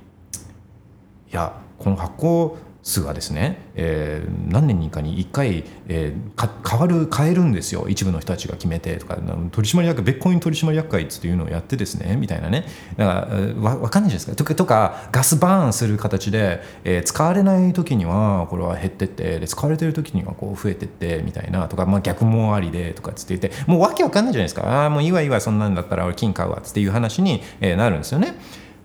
[1.32, 7.88] いやこの発行数がですね、えー、何年にかに1回、えー、変わる変えるんですよ。
[7.90, 9.18] 一部の人たちが決めてとか
[9.52, 12.68] 取締役ベッコイン取締役会っていうのをやってですねみたいなね。
[12.96, 14.56] だからわ分かんないじゃないですか。
[14.56, 21.68] とかガスバーンする形で、えー、使われない時にはこれは減ってってで使われてる時にはこう増えてってみたいな。
[21.68, 24.68] とか、まあ、逆もありでとかつって言ってもうわけわかんないじゃないですか。
[24.68, 28.36] ああもういいわいいわそんなんだったら俺金買うわっていう話に、なるんですよね。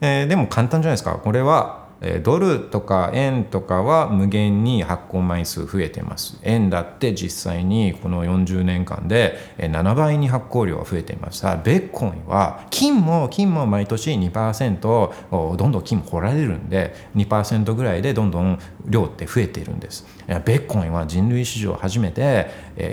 [0.01, 1.21] えー、でも簡単じゃないですか。
[1.23, 1.90] これは
[2.23, 6.39] ドルとか円とかは無限に発行枚数増えてます。
[6.43, 11.57] 円だって実際にこの40年間で7倍に発行量が増えていました。
[11.57, 20.07] ベッコインは金も金も毎年2%どんどん金掘られるんで2%ぐらいでどんどん量って増えているんです。
[20.27, 22.51] ベッコインは人類史上初めて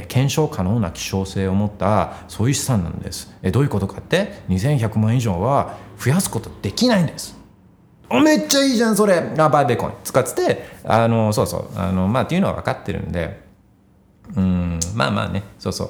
[0.10, 3.34] 検証可能な希少性を持ったそういう資産なんです。
[3.54, 7.37] どういうことかって？2100万以上は増やすことできないんです。
[8.10, 9.16] めっちゃいいじゃんそれ。
[9.16, 11.78] あバーベーコン使っててあのそうそう。
[11.78, 13.46] あのまあっていうのは分かってるんで。
[14.36, 15.44] うんまあまあね。
[15.60, 15.90] そうそう。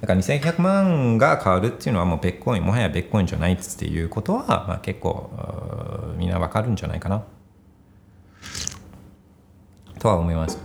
[0.00, 5.30] だから2100万が変わるっていうのはもうベッコインもはやベッコインじゃないっていうことは、まあ、結構
[6.16, 7.24] みんな分かるんじゃないかな。
[9.98, 10.58] とは思います。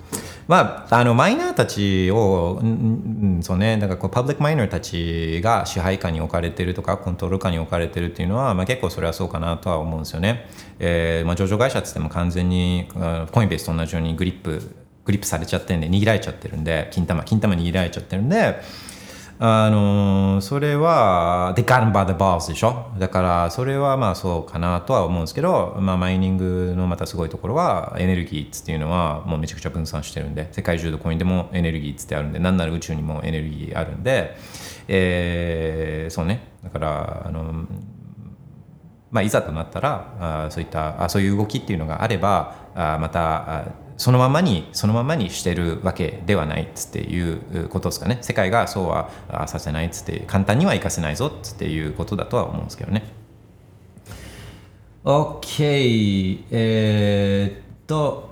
[0.48, 10.50] まあ、あのマイナーたちを、うん、そうね、だからこうパブリックマイナーたちが支配下に置かれてるとか、コントロール下に置かれてるっていうのは、まあ、結構それはそうかなとは思うんですよね。
[10.80, 12.88] えーまあ、上場会社ってっても完全に
[13.32, 14.62] コインベースと同じようにグリップ、
[15.06, 18.62] グリップされちゃってるんで、握られちゃってるんで、金玉、金玉握られちゃってるんで、
[19.40, 22.92] あのそれは they got by the balls でしょ？
[22.98, 34.38] だからそれはまあそうかなとは思うんですけど、まあ、マイニングのまたすごいところはエネルギーっていうのはもうめちゃくちゃ分散してるんで世界中どこにでもエネルギーってあるんで何なら宇宙にもエネルギーあるんで、
[34.88, 36.48] えー、そうね。
[36.64, 37.66] だからあの
[39.12, 43.66] まあ、いざとなったらあそういったあそういう動きっていうのがあればあまた
[44.04, 48.18] そのままにそのままにしてるわけではないっつっていうことですかね。
[48.20, 49.10] 世界がそうは
[49.48, 53.06] させないっつって簡単にはいかせないぞっていうことだとは思うんですけどね。
[55.06, 58.30] OK えー、っと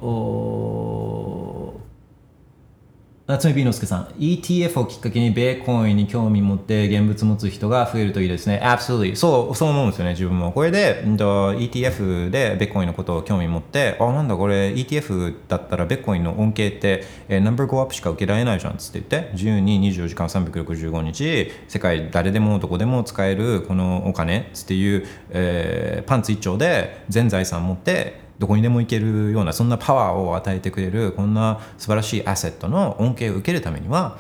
[3.32, 8.60] 夏目美之助さん ETF をきっかけにベーコインに興味持って現物持つ人が増えるといいですね。
[8.62, 10.52] Absolutely そうそう思うんですよね自分も。
[10.52, 34.18] これで、うん、と ETF でベーコインのことを興味持ってあなんだこれ ETF だったらベーコインの恩恵って、えー、ナンバー5アップしか受けられないじゃんっつって言って1224時間365日世界誰でもどこでも使えるこのお金っつっていう、えー、パンツ一丁で全財産持ってどこにでも行けるようなそんなパワーを与えてくれるこんな素晴らしいアセットの恩恵を受けるためには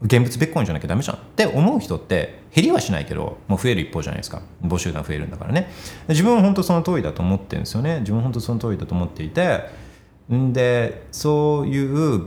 [0.00, 1.16] 現物ベッコインじゃなきゃダメじゃん。
[1.16, 4.42] って思う人って減りはしないけどもう増える一方じゃないですか。
[4.62, 5.72] 募集団増えるんだからね。
[6.08, 7.98] 自分は本当その通りだと思ってるんですよね。
[8.00, 9.64] 自分は本当その通りだと思っていて
[10.32, 12.26] んでそういう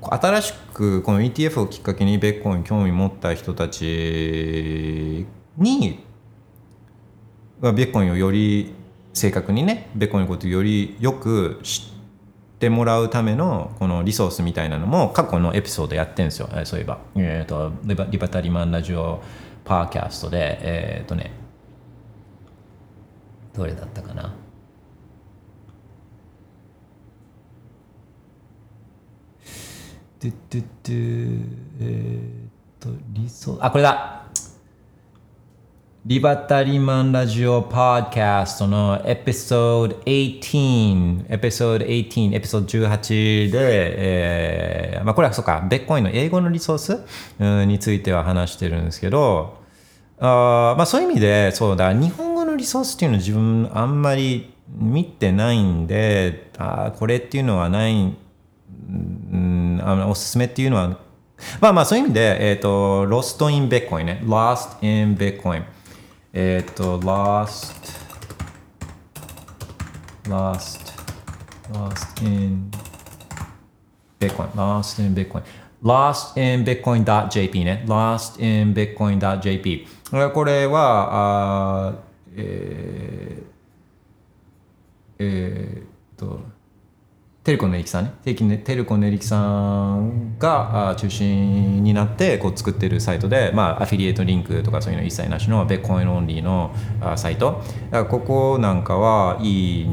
[0.00, 6.00] 新しくこの ETF をきっかけにベッコイン興味持った人たちに
[7.60, 8.74] ベッコインをより
[9.14, 11.82] 正確にねベコのことよりよく知
[12.56, 16.48] ってもらうためのこのリソースみたいなのも過去のエピソードやってるんですよ。
[16.64, 19.22] そういえば、えーと、リバリバタリマンラジオ
[19.64, 21.30] パーキャストでえっ、ー、とね
[23.54, 24.34] どれだったかな？
[30.20, 31.44] ドゥドゥドゥ
[31.80, 32.50] えっ、
[32.80, 34.23] とリソあこれだ。
[36.06, 43.58] リバタリマンラジオパーキャストのエピソード18、エピソード18、エピソード18で、
[44.98, 47.64] えー、まあこれはそうか、ベッコインの英語のリソース？
[47.66, 49.56] については話してるんですけど、
[50.18, 57.96] あまあそういう意味で、そうだ、日本語のリソースっていうの自分あんまり見てないんで、あこれっていうのはない、う
[58.92, 60.98] ん、あのおすすめっていうのは、
[61.62, 64.20] まあまあそういう意味で、えっ、ー、と、Lost in Bitcoin ね。
[64.22, 65.64] Lost in Bitcoin。
[66.36, 67.96] えっ、と、lost,
[70.24, 70.92] lost,
[71.72, 72.72] lost in
[74.18, 75.44] Bitcoin, lost in Bitcoin,
[75.80, 79.86] lost in Bitcoin.jp ね、lost in Bitcoin.jp。
[80.32, 81.94] これは、あ
[82.34, 83.44] えー、
[85.20, 86.40] えー、っと、
[87.44, 88.12] テルコネリキさんね。
[88.24, 96.74] テルコネリキさんが中心になってこう作ってるサイトで、まあ、アフィリエイトリンクとかそういうの一切なしのベッコインオンリーの
[97.16, 97.62] サイト。
[97.90, 99.86] だからここなんかはいい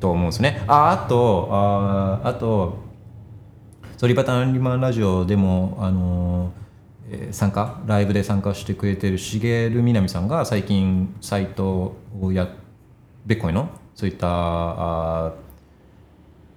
[0.00, 0.64] と思うんですね。
[0.66, 2.78] ああとああと
[3.96, 6.52] ソリバタンリマンラジオでもあの、
[7.30, 12.48] 参加ライブで参加してくれてるしげるみなみさんが最近サイトをや
[13.24, 15.45] ベッコインのそういったあ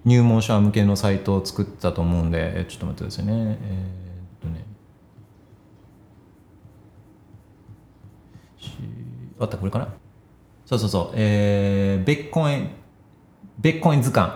[0.04, 3.58] 入門者向けのサイトを作ったと思うんでちょっと待ってくださいね。
[3.62, 4.64] えー、っとね。
[9.40, 9.88] あったこれかな？
[10.66, 11.14] そうそうそう。
[11.14, 12.70] えー、ベッコイン
[13.58, 14.32] ベッコイン図鑑。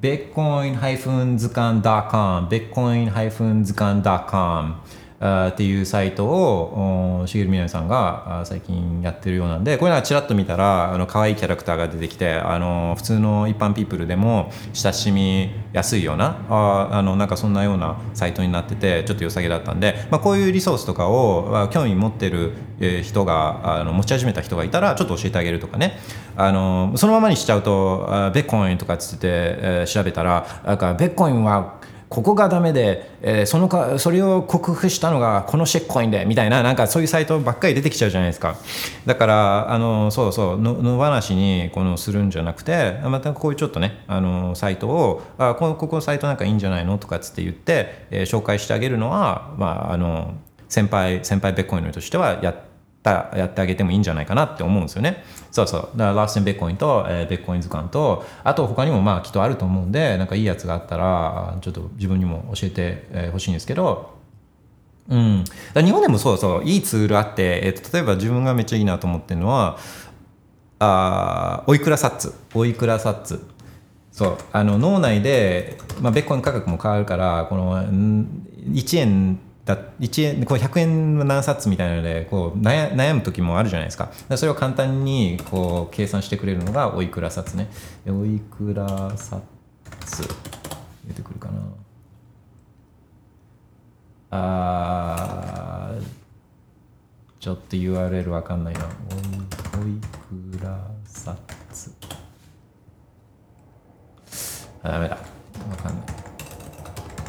[0.00, 4.76] ベッコイン図鑑 .com ベッコイン図鑑 .com
[5.24, 22.52] っていうサイトをしげるみなみさんが最近やってるようなんでこれはちらっと見たらあの可愛いキャラクターが出てきてあの普通の一般ピープルでも親しみやすいようなああのなんかそんなようなサイトになっててちょっと良さげだったんで、まあ、こういうリソースとかを興味持ってる
[23.02, 25.98] 人があの持ち始めた人がいたらちょっと教えてあげるとかね。
[26.36, 31.78] あのそのままにしちゃうとベッコインとかっつって、え、調べたらなんかベッコインは
[32.08, 38.56] ここがダメで、えーそのかそれを克服したのがこのシェッコインでみたいななんかそういうサイトばっかり出てきちゃうじゃないですか。
[39.06, 50.34] だからあのそうそうの野放しにこのするんじゃなくてまたこういうちょっとねあのサイトをあこここサイトなんかいいんじゃないのとかっつって言って、えー紹介してあげるのは、まあ、あの
[50.68, 52.56] 先輩先輩ベッコインとしてはやっ
[53.04, 55.22] たやってあげてもいいんじゃないかなって思うんですよね。
[55.52, 55.80] そうそう。
[55.94, 64.14] だからラステンベッコインと、えーベッコイン図鑑と、あと他にもまあきっとあると思うんで、なんかいいやつがあったら、ちょっと自分にも教えてほしいんですけど、
[65.08, 65.44] うん、
[65.74, 66.64] 日本でもそうそう。
[66.64, 69.78] いいツールあって、えーと例えば自分がめっちゃいいなと思ってるのは
[70.78, 72.34] あおいくらサッツ。
[72.54, 73.40] おいくらサッツ。
[74.12, 74.38] そう。
[74.52, 87.68] あの脳内で、まあ、ベッコイン価格も変わるからこの1円だ1円こう100円の何冊みたいなのでこう悩悩む時もあるじゃないですかそれを簡単にこう計算してくれるのがおいくら札ね
[88.06, 89.42] おいくら札
[91.06, 91.62] 出てくるかな
[94.30, 95.94] あ
[97.44, 98.80] ちょっと URL わかんないな。
[98.80, 100.00] おい
[100.58, 101.36] くら札。
[104.82, 105.16] あ、ダメだ。
[105.16, 106.04] わかんない。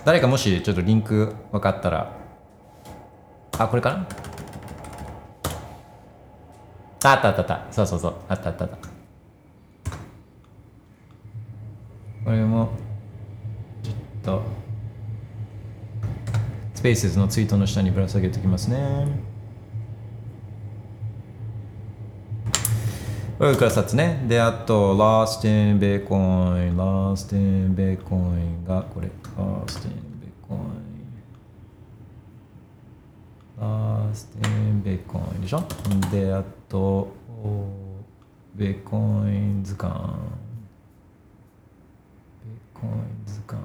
[0.05, 2.24] 誰かもしちょっとリンクわかったら。
[3.57, 4.07] あ、これかな？
[7.03, 7.67] あったあったあった。
[7.71, 8.15] そうそうそう。
[8.27, 8.77] あったあったあった。
[12.25, 12.69] これも、
[13.83, 14.41] ちょっと、
[16.73, 19.07] スペースのツイートの下にぶら下げておきますね。
[23.37, 24.25] これから札ね。
[24.27, 26.75] で、あと、Lost in Bitcoin。
[26.75, 29.09] Lost in Bitcoin が、これ。
[29.37, 29.93] Lost in
[30.49, 30.84] Bitcoin。
[33.59, 35.63] バーステデンベーコインでしょ？
[36.11, 37.13] で、あと、
[38.55, 39.93] ベーコイン図鑑。
[39.93, 43.63] ベーコイン図鑑。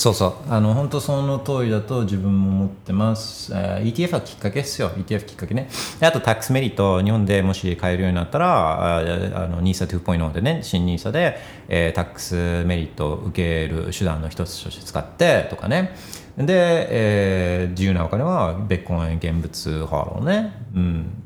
[0.00, 0.34] そうそう。
[0.48, 3.52] あの、本当その通りだと自分も思ってます。
[3.54, 4.88] えー ETF はきっかけですよ。
[4.92, 5.68] ETF きっかけね。
[6.00, 9.02] あと、 tax メリット、日本でもし買えるようになったら、ああ
[9.46, 11.38] の、NISA 2.0でね、新 NISA で、
[11.68, 13.30] えー tax メリットを受
[13.66, 15.94] ける手段の一つとして使ってとかね。
[16.38, 20.54] で、えー自由なお金は、ビットコイン現物 HODL ね。
[20.74, 21.22] うん。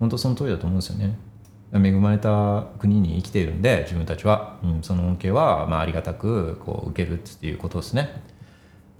[0.00, 1.14] 本当その通りだと思うんですよね。
[1.72, 8.22] 恵まれた国に生きているんで自分たちは、うん、その恩恵は、まあ、ありがたくこう受けるっていうことですね。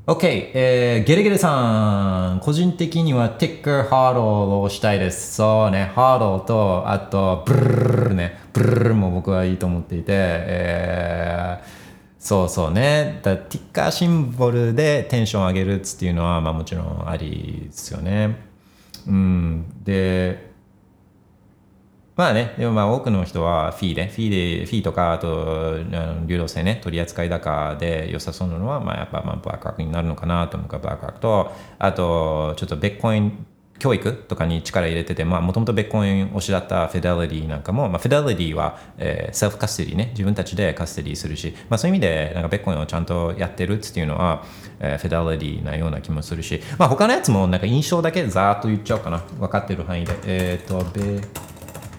[0.07, 5.35] OK、えー、ゲレゲレさん、個人的にはティッカーハードをしたいです。
[5.35, 11.89] そうね、ハードと、あと、ブルルルね、ブルルルも僕はいいと思っていて、えー
[12.19, 13.21] そうそうね。
[13.23, 18.37] だティッカーシンボルでテンション上げるっつっていうのは、まあもちろんありですよね。
[19.07, 19.65] うん。
[19.85, 20.48] で、
[22.19, 25.77] まあね、でもまあ多くの人はフィーで、フィーで、フィーとか、あと、
[26.27, 33.47] 流動性ね、取り扱い高で良さそうなのは、まあやっぱまあブラックロックになるのかなと思うから、ブラックロックと、あと、ちょっとベッコイン
[33.79, 44.45] 教育とかに力入れてて、まあもともとベッコイン推しだったフィデリティなんかも、まあフィデリティは、えーセルフカステディね、自分たちでカステディするし、まあそういう意味で、なんかベッコインをちゃんとやってるっていうのは、
[44.81, 49.19] えーフィデリティなような気もするし、まあ他のやつもなんか印象だけざーっと言っちゃおうかな。
[49.39, 50.13] 分かってる範囲で。
[50.25, 51.21] えっ、と、ベ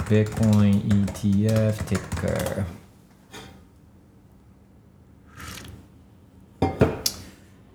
[0.10, 2.66] ベコイン ETF テッカー。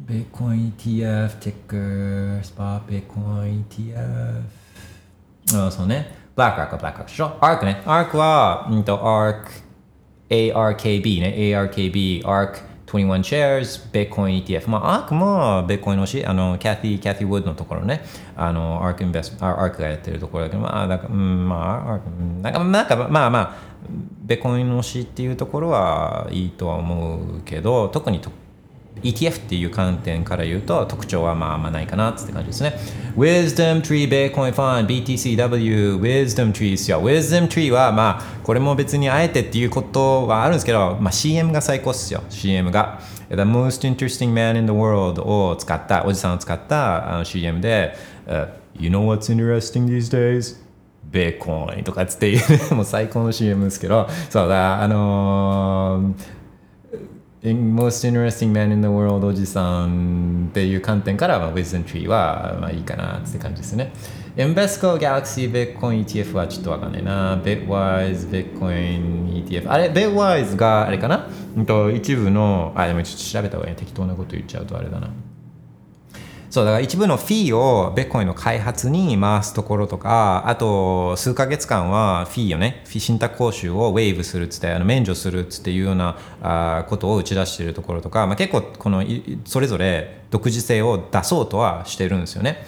[0.00, 4.42] ベコイン ETF テッカー、スパベコイン ETF。
[5.66, 6.12] あそうね。
[6.34, 7.82] ブラックロックはブラックロックでしょ ?ARK ね。
[7.86, 9.44] ARK は、うんと、ARK、
[10.28, 11.36] ARKB ね。
[11.38, 12.73] ARKB、ARK。
[12.98, 14.70] 21 shares、ベコイン ETF。
[14.70, 18.04] まあ、アークもベコインのし、あの、キャティ、キャティ・ウッドのところね、
[18.36, 23.56] あの、アークインベスト、アークがやってるところだけど、まあ、なんか、うん、まあ、アーク、うんなんか、なんか、まあまあ、
[24.24, 28.30] ベコインのしっていうところはいいとは思うけど、特にと
[29.02, 32.78] ETF っていう観点から言うと特徴はまああんまないかなって感じですね。
[33.16, 37.02] Wisdom Tree Bitcoin Fund BTCW Wisdom Tree ですよ。
[37.02, 42.22] Wisdom Tree はまあこれも別にあえてっていうことはあるんですけど、まあ、CM が最高っすよ。
[42.28, 43.00] CM が。
[43.30, 47.94] The Most Interesting Man in the World を使った、おじさんを使ったあの CM で、
[48.26, 50.62] uh, You know what's interesting these days?
[51.10, 52.36] ベーコンとかっつってい
[52.70, 56.43] うもう最高の CM ですけどそうだあのー
[57.52, 63.92] most interesting man in the world おじさんっていう観点から、まあ、Wisdom Tree は、まあ、いいかなって感じですね。
[64.36, 67.36] Invesco Galaxy Bitcoin ETF はちょっとわかんないな。
[67.36, 69.70] Bitwise Bitcoin ETF。
[69.70, 73.76] あれ、Bitwise があれかな、うんと、一部の、あ、でもちょっと調べた方がいい。
[73.76, 75.10] 適当なこと言っちゃうとあれだな。
[76.54, 89.02] そうだから一部のフィーをベッコインの開発に回すところとかあと数ヶ月間はフィーをねフィ信託講習をウェーブするっつってあの免除するっつっていうようなあことを打ち出しているところとか、まあ、結構この
[89.44, 92.64] それぞれ独自性を出そうとはしてるんですよね。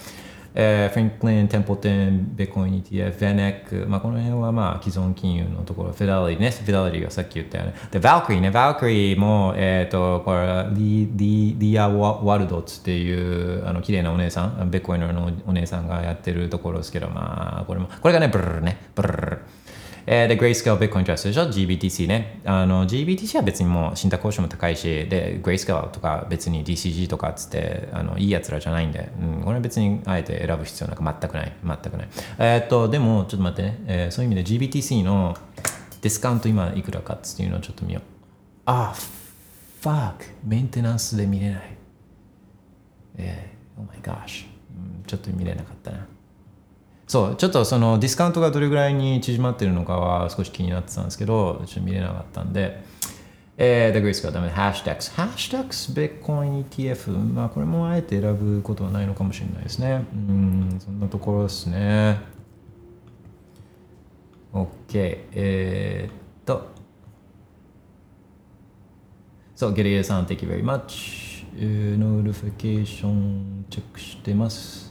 [0.59, 7.75] えー、フランクリン、テンポテン、ベコイン ETF、ベネック、まあ、この辺はまあ既存金融のところ、フィダリティね、フィダリティがさっき言ったよね。
[7.91, 19.26] で、ヴァルクリーね、ヴァルクリーも、えっ、ー、と、これ、リリリア・ワルドっていう、あの、綺麗なお姉さん、ベコインのお姉さんがやってるところですけど、まあ、これも、これがね、ブルーね、ブルー。
[20.09, 22.41] えー、で、グレイスケールビットコイントラストでしょ ?GBTC ね。
[22.45, 31.53] あの、GBTC は別にもう信託報酬も高いし、で、グレイスケールとか別に DCG とかっつって、あの、いいやつらじゃないんで、うん、これは別にあえて選ぶ必要なんか全くない。
[31.65, 32.09] 全くない。
[32.39, 35.37] えー、っと、でも、ちょっと待ってね、えー、そういう意味で GBTC の
[36.03, 38.03] ディスカウント今いくらかっつっていうのをちょっと見よう。
[38.67, 38.95] あ、
[39.81, 41.77] ファーク、メンテナンスで見れない。
[43.17, 44.47] えー、oh my gosh、
[45.07, 46.07] ちょっと見れなかったな。
[47.07, 52.83] そうちょっとそのディスカウントがどれぐらいに縮まってるのかは少し気になってたんですけどちょっと見れなかったんで
[53.59, 55.15] えー、The Greece がダメで、ハッシュタックス。
[55.15, 57.17] ハッシュタックス、ベッコイン ETF。
[57.17, 60.05] まあ、これもあえて選ぶことはないのかもしれないですね。
[60.13, 62.21] うん、そんなところですね。
[64.53, 64.67] OK。
[65.33, 66.67] えー、っと。
[69.55, 71.47] そう、ゲリエさん、Thank you very much。
[71.57, 74.86] えー、ノーリフィケーションチェックしてます。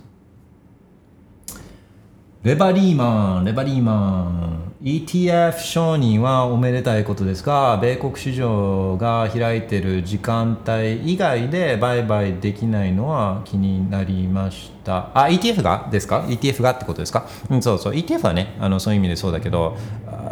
[2.46, 3.96] レバリーマン、レバリーマ
[4.32, 4.74] ン。
[4.84, 15.10] ETF 承認はおめでたいことですが、米国市場が開いている時間帯以外で売買できないのは気になりました。
[15.16, 17.26] あ、ETF がですか ?ETF がってことですか？
[17.50, 17.94] うん、そうそう。
[17.94, 19.76] ETF はね、あのそういう意味でそうだけど、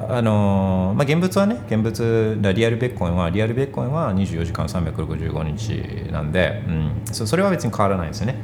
[0.07, 8.35] あのまあ、現物はね、現物、リアルベッコインは、リアルベッコインは24時間365日なんで、うん、そそれは別に変わらないですよね。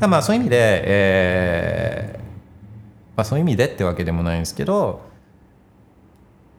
[0.00, 2.29] うん、まあそういう意味で、えー
[3.20, 5.02] まあ、そういう意味でってわけでもないんですけど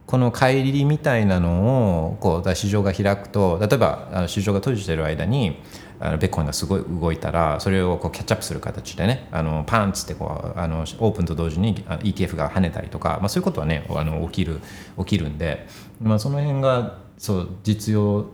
[0.06, 5.58] この帰りみたいなのをこう市場が開くと例えばあの市場が閉じてる間に
[6.00, 14.60] あのベッコンがすごい動いたらそれをこうキャッチアップする形でねあのパンツってこうあのオープンと同時に ETF が跳ねたりとか、まあ、そういうことはねあの起きる
[15.00, 15.66] 起きるんで、
[16.00, 18.28] まあ、その辺がそう実用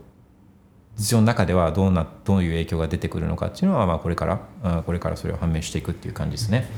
[0.96, 6.68] 実用の中ではどうなどういう影響が出てくるのかっていうのはまあこれからこれからそれを判明していくっていう感じですね。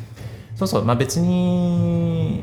[0.61, 2.43] そうそうまあ別に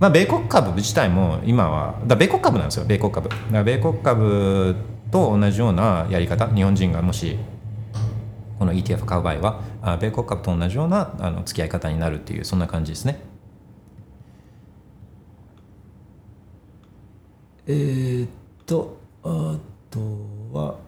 [0.00, 3.28] まあ米国株自体も今はだ米国株なんですよ米国株。
[3.52, 4.74] だ米国株
[5.12, 7.38] と同じようなやり方日本人がもし
[8.58, 13.20] この ETF 買う場合はあ米国株と同じようなあの付き合い方になるっていうそんな感じですね。
[17.68, 18.28] えー、っ
[18.66, 19.56] とあ
[19.88, 20.00] と
[20.52, 20.78] は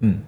[0.00, 0.24] うん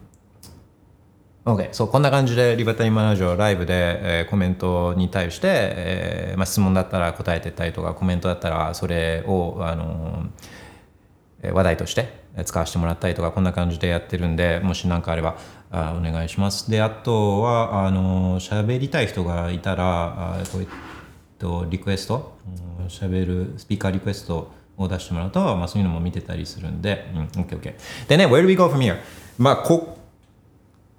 [1.46, 15.38] OK、そうこんな感じでリバタリーマナージョライブで、えー、コメントに対して、えーまあ、質問だったら答えてたりとかコメントだったらそれを、あのー、話題として使わせてもらったりとかこんな感じでやってるんでもし何かあれば
[15.70, 16.68] あお願いします。
[16.68, 20.68] であとはあの喋りたい人がいたらあこうい
[21.38, 22.36] とリクエスト
[22.88, 27.74] 喋るスピーカーリクエストを出してもらうと、まあ、そういうのも見てたりするんで、うん、OKOK。
[28.08, 28.98] でね、Where do we go from here?
[29.38, 29.96] まあこ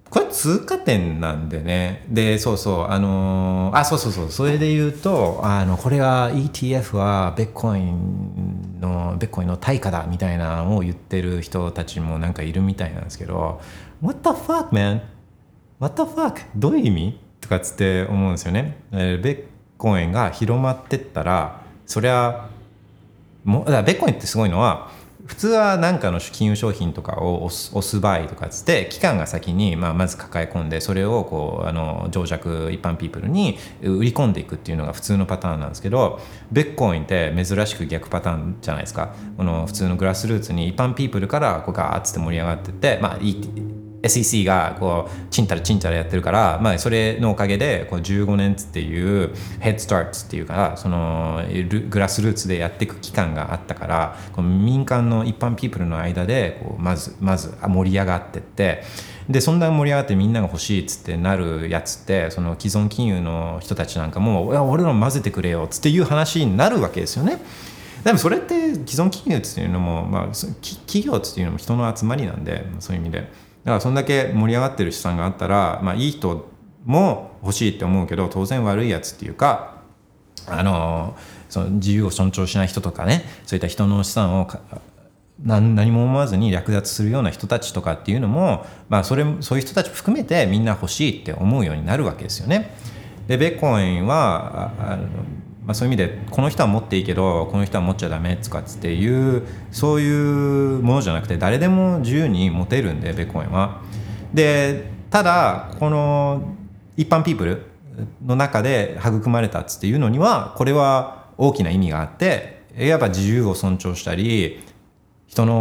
[0.09, 2.05] これ通過点なんでね。
[2.09, 13.59] で、そうそう、あのー、あ、そうそうそう、それで言うと、あの、これは ETF はベッコインの、ベッコインの対価だみたいなのを言ってる人たちもなんかいるみたいなんですけど、
[14.01, 16.41] What the fuck, man?What the fuck?
[16.55, 17.19] どういう意味？
[17.41, 18.77] とかつって思うんですよね。
[18.91, 19.43] ベッ
[19.77, 22.49] コインが広まってったら、そりゃ、
[23.43, 24.91] もだからベッコインってすごいのは、
[25.27, 36.21] 普通は何かの金融商品とかを押す場合とかつって期間が先にまあまず抱え込んでそれをこうあの情弱一般ピープルに売り込んでいくっていうのが普通のパターンなんですけど
[36.51, 39.13] ベッコインって珍しく逆パターンじゃないですか。
[39.35, 43.17] この普通のグラスルーツに一般ピープルからこうガーッつって盛り上がってってまあ
[44.07, 51.41] SEC がこうちんたらちんたらやってるから、まあ、それのおかげでこう15年っていうヘッドスタートっていうかその
[51.89, 58.83] グラスルーツでやっていく期間があったからこの民間の一般ピープルの間でこうまずまず盛り上がってって
[59.29, 67.41] でそんな盛り上がってみんなが欲しいっつってなるやつってその既存金融の人たちなんかも「俺ら混ぜてくれよ」っつっていう話になるわけですよね。
[68.03, 73.29] でもそれって既存企業っていうのも、まあ、企業っていうのも人の集まりなんでそういう意味で
[73.67, 76.47] だからそんだけ盛り上がってる資産があったら、まあ、いい人
[76.85, 79.81] も欲しいって思うけど当然悪いやつっていうか
[80.45, 81.17] あの
[81.49, 84.47] その自由を尊重しない人とかねそういった人の資産を
[85.43, 92.73] 何も思わずに略奪するような人たちとかっていうのも、まあ、それそういう人たち含めてみんな欲しいって思うようになるわけですよね。
[93.27, 95.07] でベコインはあの、
[95.67, 103.81] まあ、そういう意味でこの人は持っていいけどこの人は持っちゃダメとかっていうそういうものじゃなくて誰でも自由に持てるんでベコンは。
[104.33, 106.55] でただこの
[106.95, 107.63] 一般ピープル
[108.25, 114.63] の中で育まれたっていうのにはこれは大きな意味があってやっぱ自由を尊重したり
[115.27, 115.53] 人の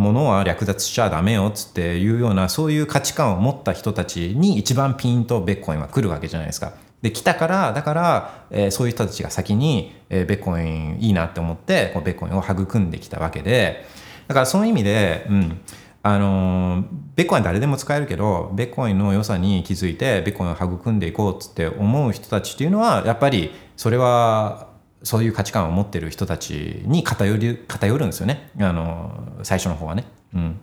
[0.00, 6.72] ものは略奪しちゃダメよつっていうようなそういう価値観を持った人たちに一番ピンとベッコインは来るわけじゃないですか。
[7.02, 13.84] で来たからだから、えー、そういう人たちが先に、えー、ベッコインいいなって思ってこうベッコインを育んできたわけで。
[14.28, 15.60] だからそういう意味で、うん、
[16.02, 16.84] あの
[17.14, 24.68] ベッコイン誰でも使えるけどベッコインの良さに気づいてベッコインを育んでいこうっつって思う人たちっていうのはやっぱりそれは
[25.02, 28.50] そういう価値観を持ってる人たちに偏る偏るんですよね。
[28.60, 30.04] あの最初の方はね。
[30.34, 30.60] うん、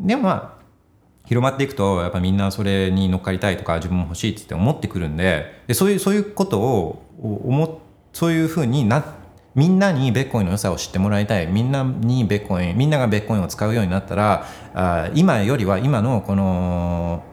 [0.00, 0.57] でもまあ
[1.28, 7.82] 広まっていくとやっぱみんなそれに乗っかりたいとか自分も欲しいって思ってくるんででそういうそういうことを思
[8.14, 9.14] そういうふうにな
[9.54, 11.48] みんなにベッコインの良さを知ってもらいたい。
[11.48, 17.24] みんなにベッコインみんながベッコインを使うようになったらあ今よりは今のこの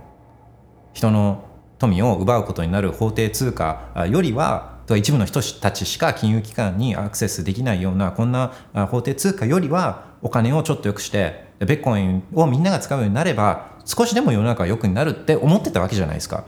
[0.93, 1.45] 人の
[1.77, 8.51] 富を奪うことになる法定通貨よりは一部の人たちしか金融機関にアクセスできないようなこんな
[8.89, 16.43] 法定通貨よりはお金をちょっと良くしてベッコインをみんなが使うようになれば少しでも世の中良くなるって思ってたわけじゃないですか。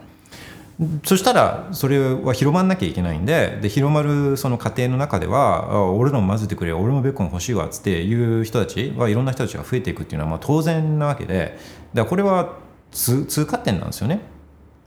[1.03, 11.57] そしたらそれは広まんなきゃいけないんでで広まるその過程の中では俺らも混ぜてくれ俺もベッコン欲しいわっつっていう人たちはいろんな人たちが増えていくっていうのはまあ当然なわけで
[11.95, 12.57] だからこれは
[12.91, 14.21] 通過点なんですよね。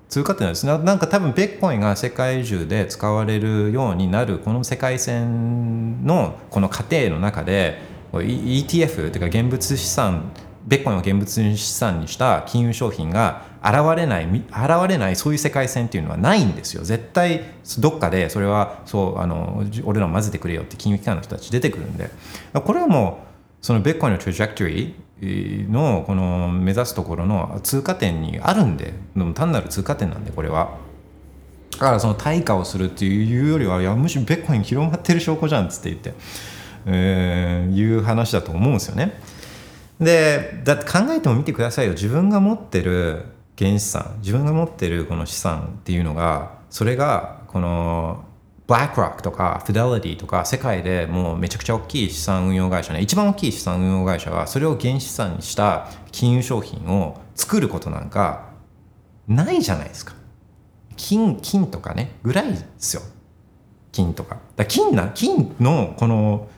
[0.08, 7.78] 通過点なんですなんか多分ベッコンが世界中で使われるようになるこの世界線のこの過程の中で
[8.12, 10.32] ETF というか現物資産
[10.70, 14.44] ベッコインを現物資産にした金融商品が現れない現
[14.88, 16.84] れないそういう世界線っていうのはないんですよ。
[16.84, 17.42] 絶対
[17.80, 22.08] どっかでそれはそうあの俺ら混ぜてくれよって金融機関の人たち出てくるんで。
[22.54, 23.24] これはも
[23.60, 28.94] うそのベッコインのトラジェクトリーのこの目指すところの通過点にあるんで。
[29.16, 30.78] でも単なる通過点なんでこれは。
[31.72, 36.14] だからその対価をするっていうよりはいやむしろベッコイン広まってる証拠じゃんっつって言って、
[36.86, 39.20] えー、いう話だと思うんですよね。
[40.00, 41.92] でだって考えてもみてくださいよ。
[41.92, 43.26] 自分が持ってる
[43.58, 48.24] 原資産自分が持ってるこの資産っていうのがそれがこの
[48.66, 53.00] ブラックロックとかフィデリティとか世界でもうめちゃくちゃ大きい資産運用会社ね。
[53.02, 58.50] 一番大きい資産運用会社はそれを原資産にした金融商品を作ることなんか
[59.28, 60.14] ないじゃないですか。
[60.96, 62.12] 金金とかね。
[62.22, 63.02] ぐらいですよ。
[63.92, 64.38] 金とか。
[64.56, 66.48] だ金な金のこの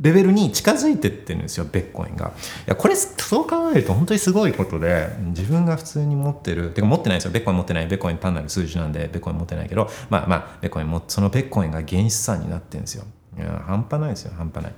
[0.00, 2.28] レベルに近づいてってるんですよベッコインが。
[2.28, 2.30] い
[2.66, 7.30] やこれそう考えると本当にすごいことで自分が普通に持ってるてか持ってないですよ。
[7.32, 7.86] ベッコイン持ってない。
[7.86, 13.04] ベッコイン単なる数字なんでベッコイン持ってないけどまあまあベッコインもそのベッコインが原資産になってるんですよ。
[13.36, 14.74] いや半端ないですよ半端ない。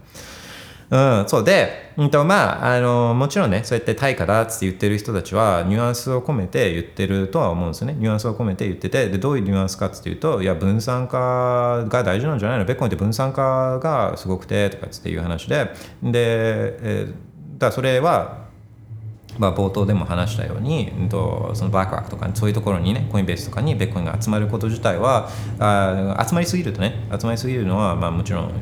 [0.93, 7.95] うん、そうで、うんとまあ、あのもちろんねそうやって対価だって言ってる人たちはニュアンスを込めて言ってるとは思うんですよね。
[7.95, 12.67] ニュアンスを込めて言っててでどういうニュアンスかっていうといや分散化が大事なんじゃないの？
[12.67, 15.65] ベッコンって分散化がすごくてとかっていう話で。
[16.03, 18.43] で、えー、だそれは
[19.39, 28.53] まあ、冒頭でも話したように、うん、とそのバックワークとかそういうところにねコインベースとかにベッコインが集まること自体はあ集まりすぎるとね集まりすぎるのは、まあ、もちろん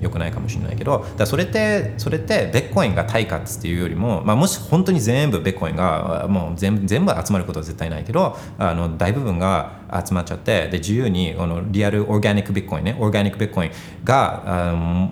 [0.00, 13.70] 良くないかもしれないけどだそれってそれってベッコインが対価っていうよりも、まあ、もし本当に全部ベッコインがもう全全部集まることは絶対ないけどあの大部分が集まっちゃってで自由にこのリアルオーガニックベッコインねオーガニックベッコイン
[14.04, 15.10] があの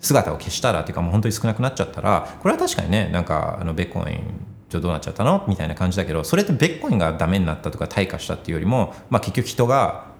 [0.00, 4.20] 姿を消したらっていうかもう本当に少なくなっちゃったらこれは確かにねなんかあのベッコイン
[4.68, 5.44] どうなっちゃったの？
[5.48, 10.11] みたいな感じだけどそれってベッコインがダメになったとか退化したっていうよりも、まあ、結局人が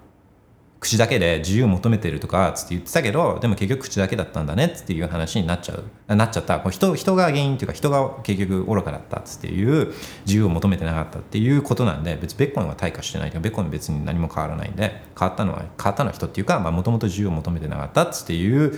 [0.82, 6.16] 口だけで自由を求めてるとかつって言ってたけどでも結局口だけだったんだねっていう話になっちゃう。
[6.16, 6.58] なっちゃった。
[6.58, 9.94] こう人人が原因っていうか人が結局愚かだったっていう
[10.26, 18.76] 自由を求めてなかったっていうことなんで別にベッコンは退化してないけどベッコン別に何も変わらないんで変わったのは変わったのは人っていうかもともと自由を求めてなかったっていう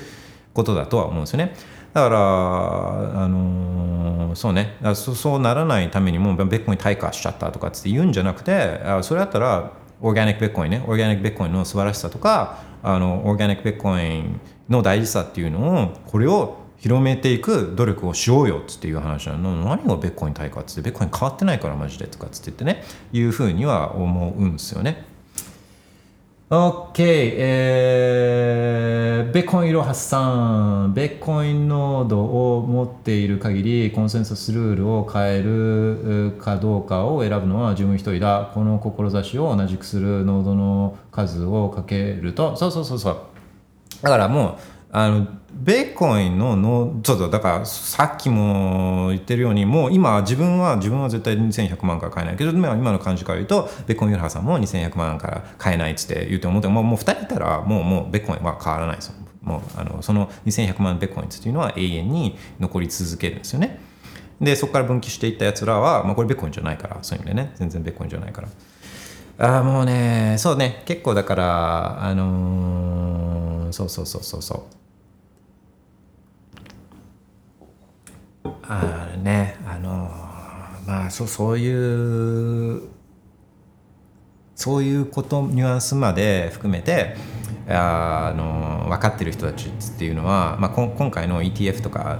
[0.52, 1.56] ことだとは思うんですよね。
[1.94, 4.76] だから、あのー、そうね。
[4.94, 9.72] そ、そうならないためにもベッコンに退化しちゃったとかって言うんじゃなくてあ、それだったら
[10.04, 10.84] オーガニックベッコインね。
[10.86, 14.38] オーガニックベッコインの素晴らしさとかあのオーガニックビットコイン
[14.68, 19.64] の大事さっていうのをこれを広めていく努力をしようよっつっていう話なの。
[19.64, 22.84] 何がベッコイン対価っつってベッコイン変わってないからマジでとかっつって言ってね。
[23.14, 25.06] いうふうには思うんですよね。
[26.50, 27.02] OK、
[27.38, 32.22] えー、ベッコンいろはさん、ベッコンノード
[32.58, 38.50] を持っている限り、コンセンサスルールを変えるかどうかを選ぶのは自分一人だ。
[38.52, 43.18] この志を同じくするノードの数をかけると、そうそうそうそう。
[44.02, 44.54] だからもう、
[44.92, 45.26] あの
[45.56, 63.78] ベーコンののちょっとだからさっきも言ってるようにもう今自分は自分は絶対2100万から買えないけど今の感じから言うとベーコンユーハさんも2100万から買えないっつって言って思ってもうもう2人いたらもうもうベーコンは変わらないですもうあのその2100万ベーコンっていうのは永遠に残り続けるんですよね。
[64.40, 67.52] でそこから分岐していったやつらは、まあ、これベーコンじゃないからそういう意味でね。
[67.54, 68.48] 全然ベーコンじゃないから。
[69.38, 70.82] ああもうねそうね。
[70.86, 74.83] 結構だからあのー、そうそうそうそうそう。
[78.68, 80.10] あねあの
[80.86, 82.82] まあそうそういう
[84.54, 87.16] そういうことニュアンスまで含めて
[87.68, 92.18] あの分かってる人たちっていうのは、まあ、こ今回の ETF とか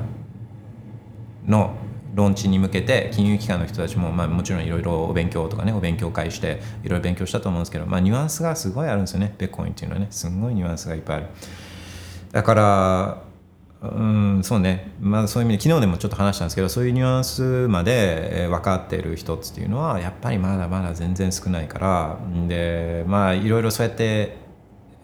[1.47, 1.77] の
[2.15, 9.35] ローンチに向けて金融機関の人たちも、まあ、もちろんいろいろお勉強とかねお勉強会していろいろ勉強したと思うんですけど、まあ、ニュアンスがすごいあるんですよね。
[9.37, 10.09] ベッコインっていうのはね。
[10.11, 11.27] すごいニュアンスがいっぱいある。
[12.33, 13.24] だから
[13.91, 14.03] う
[14.39, 14.93] んそうね。
[15.01, 22.19] まあそういう意味で昨日でもちょっと話したんですけどそういうニュアンスまで分かってる人っていうのはやっぱりまだまだ全然少ないから
[22.49, 24.37] でまあいろいろそうやって、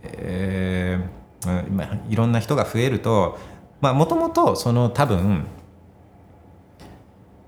[0.03, 3.39] えー、いろんな人が増えると
[3.83, 5.47] もともとその多分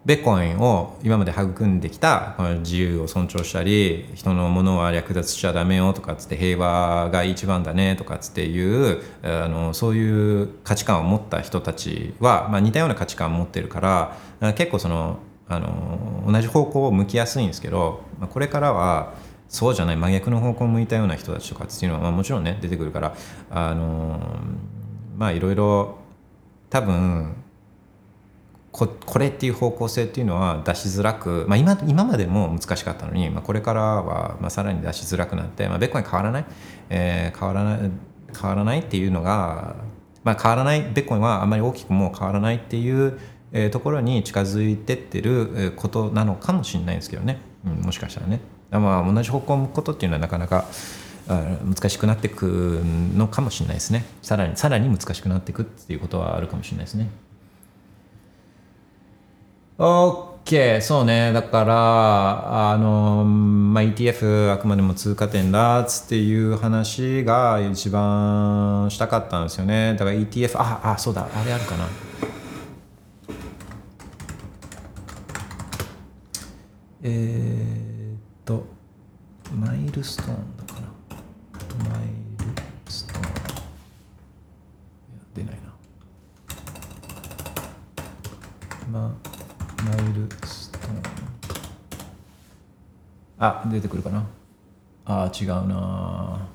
[0.05, 13.81] ベッコインを今まで育んできた自由を尊重したり人のものは略奪しちゃダメよとかつって平和が一番だねとかつっていうあのそういう価値観を持った人たちは、まあ、似たような価値観を持ってるか
[14.41, 19.15] ら結構そのあの同じ方向を向きやすいんですけど、まあ、これからは
[19.49, 23.15] そうじゃない真逆の方向を向いたような人たちとかっていうのは、まあ、もちろんね出てくるから
[23.51, 24.19] あの
[25.17, 25.99] まあいろいろ
[26.71, 27.37] 多分
[28.73, 36.45] ここれっていう方向性っていうのは出しづらく、まあ今、今までも難しかったのに、まあ、これからはまあさらに出しづらくなって、まあ、ベッコイン変わらない、
[36.89, 37.91] えー、変わらない？
[38.35, 39.77] 変わらないっていうのが、
[40.25, 40.83] まあ、変わらない？
[40.83, 43.19] ベッコインはあんまり大きくも変わらないっていう、
[43.53, 48.41] えー、ところに近づいてってることなのかもしれないんですけどね、うん、もしかしたらね。
[48.71, 50.65] まあ、同じ方向を向くことっていうのはなかなか
[51.29, 52.81] 難しくなっていく
[53.15, 54.07] のかもしれないですね。
[54.23, 57.11] さらにさらに難しくなっていくっていうことはあるかもしれないですね。
[59.83, 61.33] OK そうね。
[61.33, 69.95] だからあの、まあ、ETF あくまでも通過点だっつっていう話が一番したかったんですよね。
[69.95, 71.27] だから ETF ああそうだ。
[71.35, 71.89] あれあるかな。
[77.03, 78.65] えー、っと
[79.53, 80.87] マイルストーンだかな
[81.91, 83.23] マイルストーン。
[85.35, 85.55] 出ない
[88.93, 88.99] な。
[89.01, 89.32] まあ
[89.85, 91.03] マイルストーン。
[93.39, 94.25] あ出てくるかな。
[95.05, 96.47] あ違うな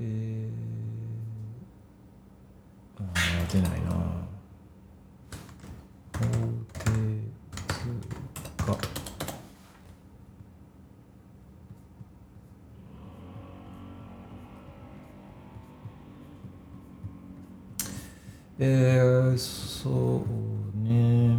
[0.00, 3.04] えー、あ
[3.52, 3.81] 出ない
[18.64, 21.36] えー、そうね。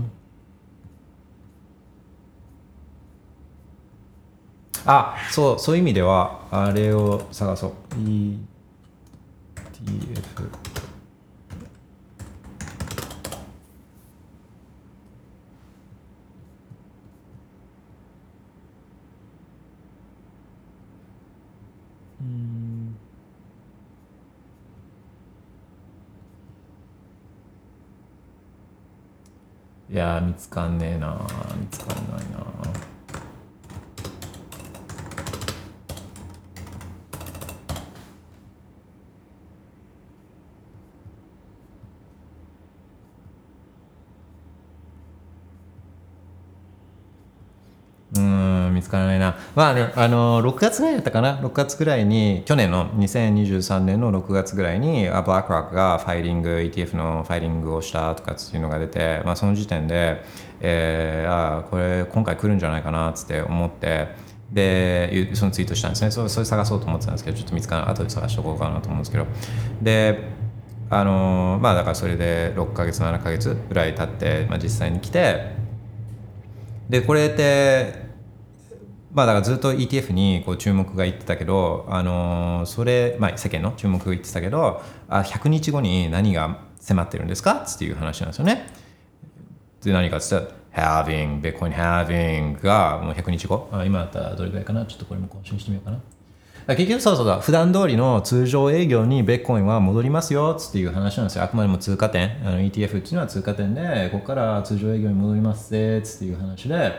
[4.86, 7.72] あそうそういう意味ではあれを探そう。
[7.96, 8.42] ETF
[29.94, 31.16] いや見つかんねえな
[31.56, 32.44] 見つかんないな
[48.16, 48.20] う
[48.72, 60.24] ん見つからないなまあねあの6月ぐらいだったかな？6月ぐらいに去年の2023年の6月ぐらいにあブラックロックがファイリング ETF のファイリングをしたとかっていうのが出て、まあ、その時点で、
[60.60, 64.08] えー、あこれ今回来るんじゃないかなって思って
[64.52, 66.12] でそのツイートしたんですね。
[66.12, 69.28] それ探そうと思ってたんですけどちょっと見つからない後で探しておこうかなと思うんですけど。
[69.82, 70.44] で
[70.90, 75.56] あのまあだからそれで6ヶ月7ヶ月ぐらい経って、まあ、実際に来て
[76.88, 78.03] でこれって
[79.14, 87.66] まあだからずっと ETF にこう注目がいってたけど、あのそれ、まあ、世間の注目がいってたけどあ100日後に何が迫ってるんですか？
[87.68, 88.68] っていう話なんですよね。
[89.84, 93.70] で何かって言ったら Having、Bitcoin Having がもう100日後。
[93.72, 94.86] あ今だったらどれぐらいかな？
[94.86, 96.00] ちょっとこれも更新してみようかな。
[96.76, 101.44] 結局そうそうだ、普段通りの通常営業にベッコインは戻りますよっていう話なんですよ。
[101.44, 102.38] あくまでも通過点。
[102.48, 106.94] あの ETF っていうのは通過点で、ここから通常営業に戻りますぜっていう話で、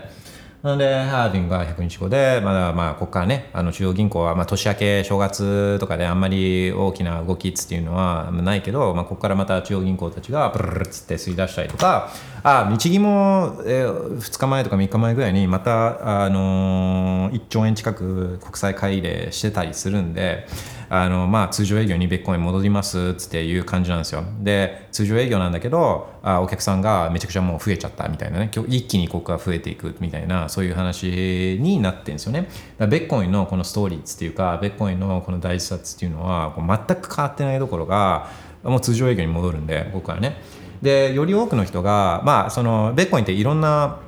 [0.65, 12.09] なので、ハービングが100日後で、まだまあ、ここからね、あの中央銀行は、まあ、年明け、正月とかであんまり大きな動きっていうのはないけど、まあ、ここからまた中央銀行たちが、ブルルルつって吸い出したりとか、
[12.43, 20.47] あ、日銀も、えー、2日前とか3日前ぐらいに、また、あのー、1兆円近く国債買い入れしてたりするんで、
[20.89, 24.25] あのまあ、通常営業にベッコイン戻りますっていう感じなんですよ。
[24.41, 28.51] で通常営業なんだけどあお客さんがめちゃくちゃもう増えちゃったみたいなね。
[28.69, 32.49] 一気にここが増えていくみたいなそういう話になってるんですよね。
[32.79, 38.29] ベッコインのこのストーリーっていうかベッコインのこの大事さっていうのは全く変わってないところが
[38.63, 40.41] もう通常営業に戻るんで僕はね。
[40.83, 44.01] でより多くの人がまあそのベッコインっていろんな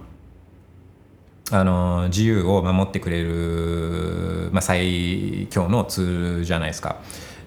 [1.52, 6.96] あの自由を守ってくれる、まあ、最強のツールじゃないですか。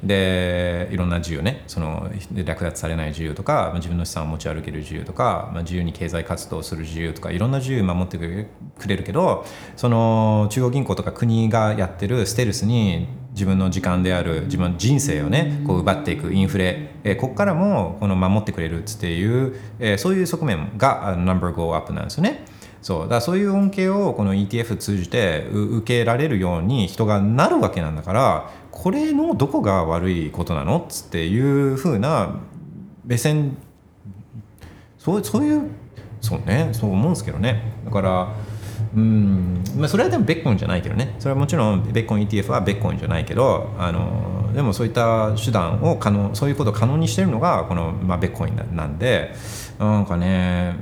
[0.04, 9.46] でいろんな自由ねその略奪されない自由とか自分の資産を持ち歩ける自由とか、まあ、自由に経済活動する自由とかいろんな自由守ってくれるけど
[9.76, 22.44] その中央銀行とか国がやってるステルスに自分の時間である自分の人生をねこう奪っていくインフレ、えここからもこの守ってくれるっていう、えそういう側面がナンバーゴーアップなんですよね。
[22.82, 23.08] そう。
[23.08, 32.40] だそういう恩恵をこの ETF 通じて受けられるように人がなるわけなんだからこれのどこが悪いことなのっつっていうふうな
[33.06, 33.58] 目線
[34.98, 35.70] そうそういう
[36.22, 36.70] そうね。
[36.74, 37.74] そう思うんですけどね。
[37.86, 38.36] だから
[38.96, 41.16] うんまあ、それはでもベッコンじゃないけどね。
[41.20, 49.36] それはもちろんベッコン ETF はベッコンじゃないけどあのでもそういった手段を可能そういうことを可能にしてるのがこの、まあ、ベッコインなんで
[49.78, 50.76] なんかね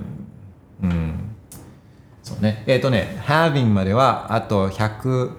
[0.82, 1.27] うん。
[2.28, 2.64] そうね。
[2.68, 5.32] えっ、ー、とね、having まではあと102、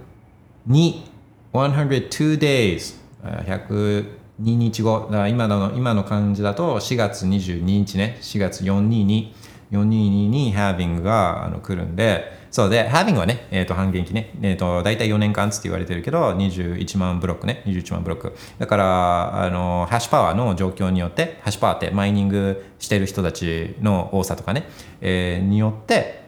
[1.53, 2.97] 102 days。
[3.23, 4.07] 102
[4.39, 5.11] 日後。
[5.29, 8.17] 今の今の感じだと4月22日ね。
[8.23, 9.33] 4月422。
[9.71, 18.35] 422に having があの来るんで、そうで、having はね、え、ー、と、半減期ね、え、ー、と、大体4年間つって言われてるけど、21万ブロックね、21万ブロック。
[18.59, 24.67] だから、あの、ハッシュパワーの状況によって、ハッシュパワーってマイニングしてる人たちの多さとかね、
[25.03, 26.28] えー、によって、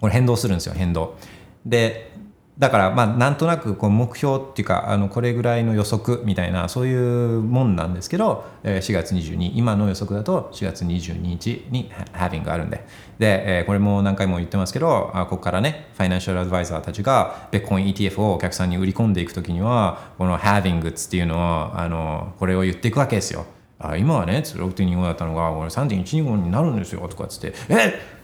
[0.00, 1.16] これ変動するんですよ変動。
[1.64, 2.14] で
[2.58, 12.86] だからまあなんとなくこう目標っていうかあのこれぐらいの予測みたいなそういうもんなんですけど4月22今の予測だと4月22日に Having があるんで。
[13.18, 23.44] でこれも何回も言ってますけどここからねファイナンシャルアドバイザーたちがベッコイン ETF をお客さんに売り込んでいく時にはこの Having っていうのをあのこれを言っていくわけですよ。
[23.78, 27.52] あ今はね6.25だったのが俺3.125になるんですよとかっつって。
[27.68, 28.15] え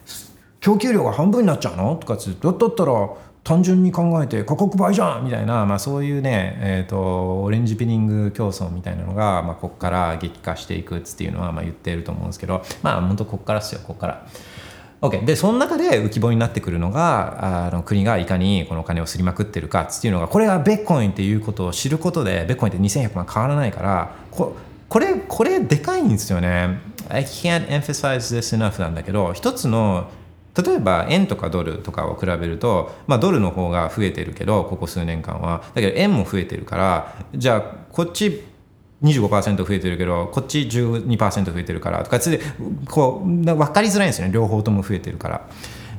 [0.62, 1.96] 供給量が半分になっちゃうの？
[1.96, 3.10] とかつってだったら
[3.44, 14.26] 単純に考えて価格倍じゃんみたいな、まあ、そういうね、えーと、オレンジピニング競争みたいなのが、まあ、ここから激化していくっていうのはまあ言ってると思うんですけどまあ本当ここからっすよここから。
[15.00, 24.54] OK でその中で浮き彫りになってくるのがあの国がいかにこのお金をすりまくってるかっていうのがこれがベッコインっていうことを知ることでベッコインって2100万変わらないからこ
[24.88, 26.78] これこれでかいんですよね。
[27.08, 30.08] I can't emphasize this enough なんだけど一つの
[30.57, 38.42] 例えば円とかドルとかを比べると、まあ、ドルの方が増えてるけどここ数年間はだけど円も増えてるからじゃあこっち
[39.03, 42.40] 25%増えてるけどこっち12%増えてるからとかつで
[42.88, 45.48] こう分かりづらいんですよね両方とも増えてるから。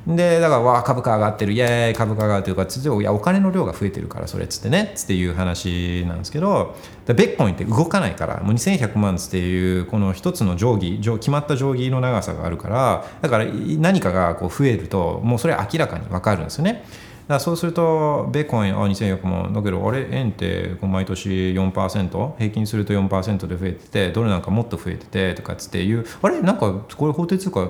[0.06, 6.76] でだからわ株価上がってるイエーイ株価上がってるからつっていやお金の量が増えてるからそれっつってねっていう話なんですけど
[7.06, 16.84] ベッコインって動かないからもう2100万つっていうこの一つの定規決まった定規の長さがあるからだから何かがこう増えるともうそれは明らかに分かるんですよね。
[17.28, 27.68] からそうすると、ベーコンあ2400万、だけど、あれ、円って毎年4%、平均すると4%で増えてて、ドルなんかもっと増えててとかっていう、あれ、なんかこれ法定通貨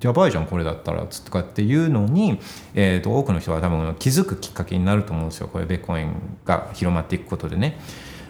[0.00, 2.40] やばいじゃん、これだったらとかっていうのに、
[2.74, 6.12] えー、と多くの人は多分気づくきっかけになると思うんですよ、これ、ベーコン
[6.44, 7.78] が広まっていくことでね。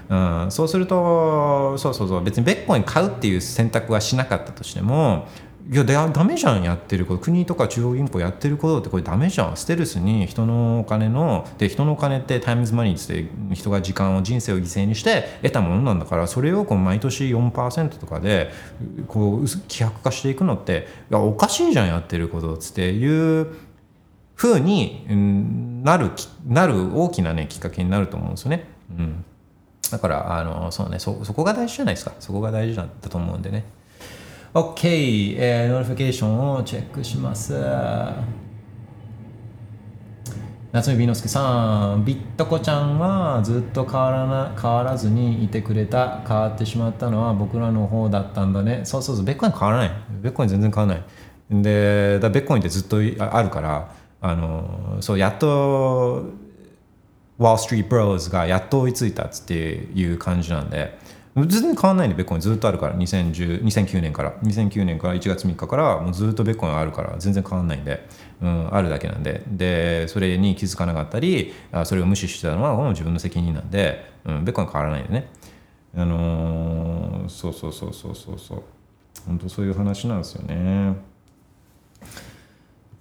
[0.09, 5.29] うん、そうするとそうそうそう別にビットコイン買うっていう選択はしなかったとしても
[5.71, 9.57] いやダメじゃんやってること国とか中央銀行やってることってこれダメじゃん。
[9.57, 18.51] ステルスに人のお金ので人のお金って time is money って人が時間を人生を犠牲にして得たものなんだからそれをこう毎年4%とかで
[19.09, 23.55] こう希薄化していくのっていやおかしいじゃんやってることっていう
[24.35, 26.11] ふうになる
[26.47, 28.67] なる大きなねきっかけになると思うんですよね。
[28.99, 29.25] うん。
[29.91, 32.13] だからあのそうねそそこが大事じゃないですか。
[32.21, 33.65] そこが大事だと思うんでね。
[34.55, 37.61] OK、えー、 notification をチェックします。
[40.71, 46.21] 夏目美之助さん、ビットコちゃんはずっと変わらな変わらずにいてくれた。
[46.21, 48.83] 変わってしまったのは僕らの方だったんだね。
[48.85, 49.91] そうそうそう、ビットコイン変わらない。
[50.23, 51.63] ベッコイン全然変わらない。
[51.65, 56.27] で、だベッコインってずっとあるから、あのそうやっと、
[57.41, 60.97] ウォール・ストリート・ブローズがやっと追いついたっていう感じなんで、
[61.37, 62.95] 全然変わんないんでベッコインずっとあるから。
[62.95, 64.35] 2010 2009年から。
[64.43, 68.07] 2009年から1月3日からもうずっとベッコインあるから全然変わんないんで、
[68.41, 69.43] うん、あるだけなんで。
[69.49, 71.53] でそれに気づかなかったり
[71.85, 75.29] それを無視してたのはもう自分の責任なんで、うん、ベッコイン変わらないんでね。
[75.97, 78.63] あのー、そうそうそうそうそうそう。
[79.27, 80.97] 本当そういう話なんですよね。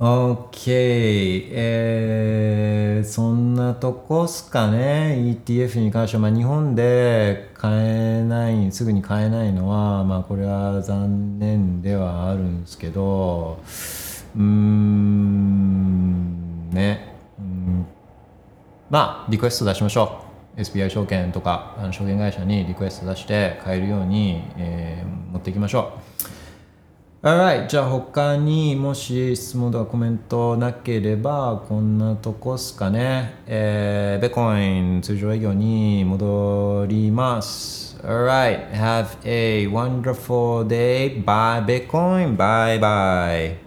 [0.06, 5.16] OK、えー、そんなとこっすかね。
[5.46, 13.62] ETF に関しては、まあ、日本で買えないすぐに買えないのは、まあ、これは残念ではあるんですけど
[14.36, 15.50] うーん
[16.72, 17.16] ね。
[17.40, 17.86] うん。
[18.90, 20.26] まあリクエスト出しましょ
[20.58, 20.62] う。
[20.62, 26.03] SBI 証券とかあの証券会社にリクエスト出して買えるように、えー、持っていきましょう。
[27.24, 33.36] Alright じゃあ他にもし質問とかコメントなければこんなとこっすかね。
[33.48, 37.98] えー、ベコイン通常営業に戻ります。
[38.04, 41.24] Alright have a wonderful day.
[41.24, 42.36] Bye Bitcoin.
[42.36, 43.63] Bye bye.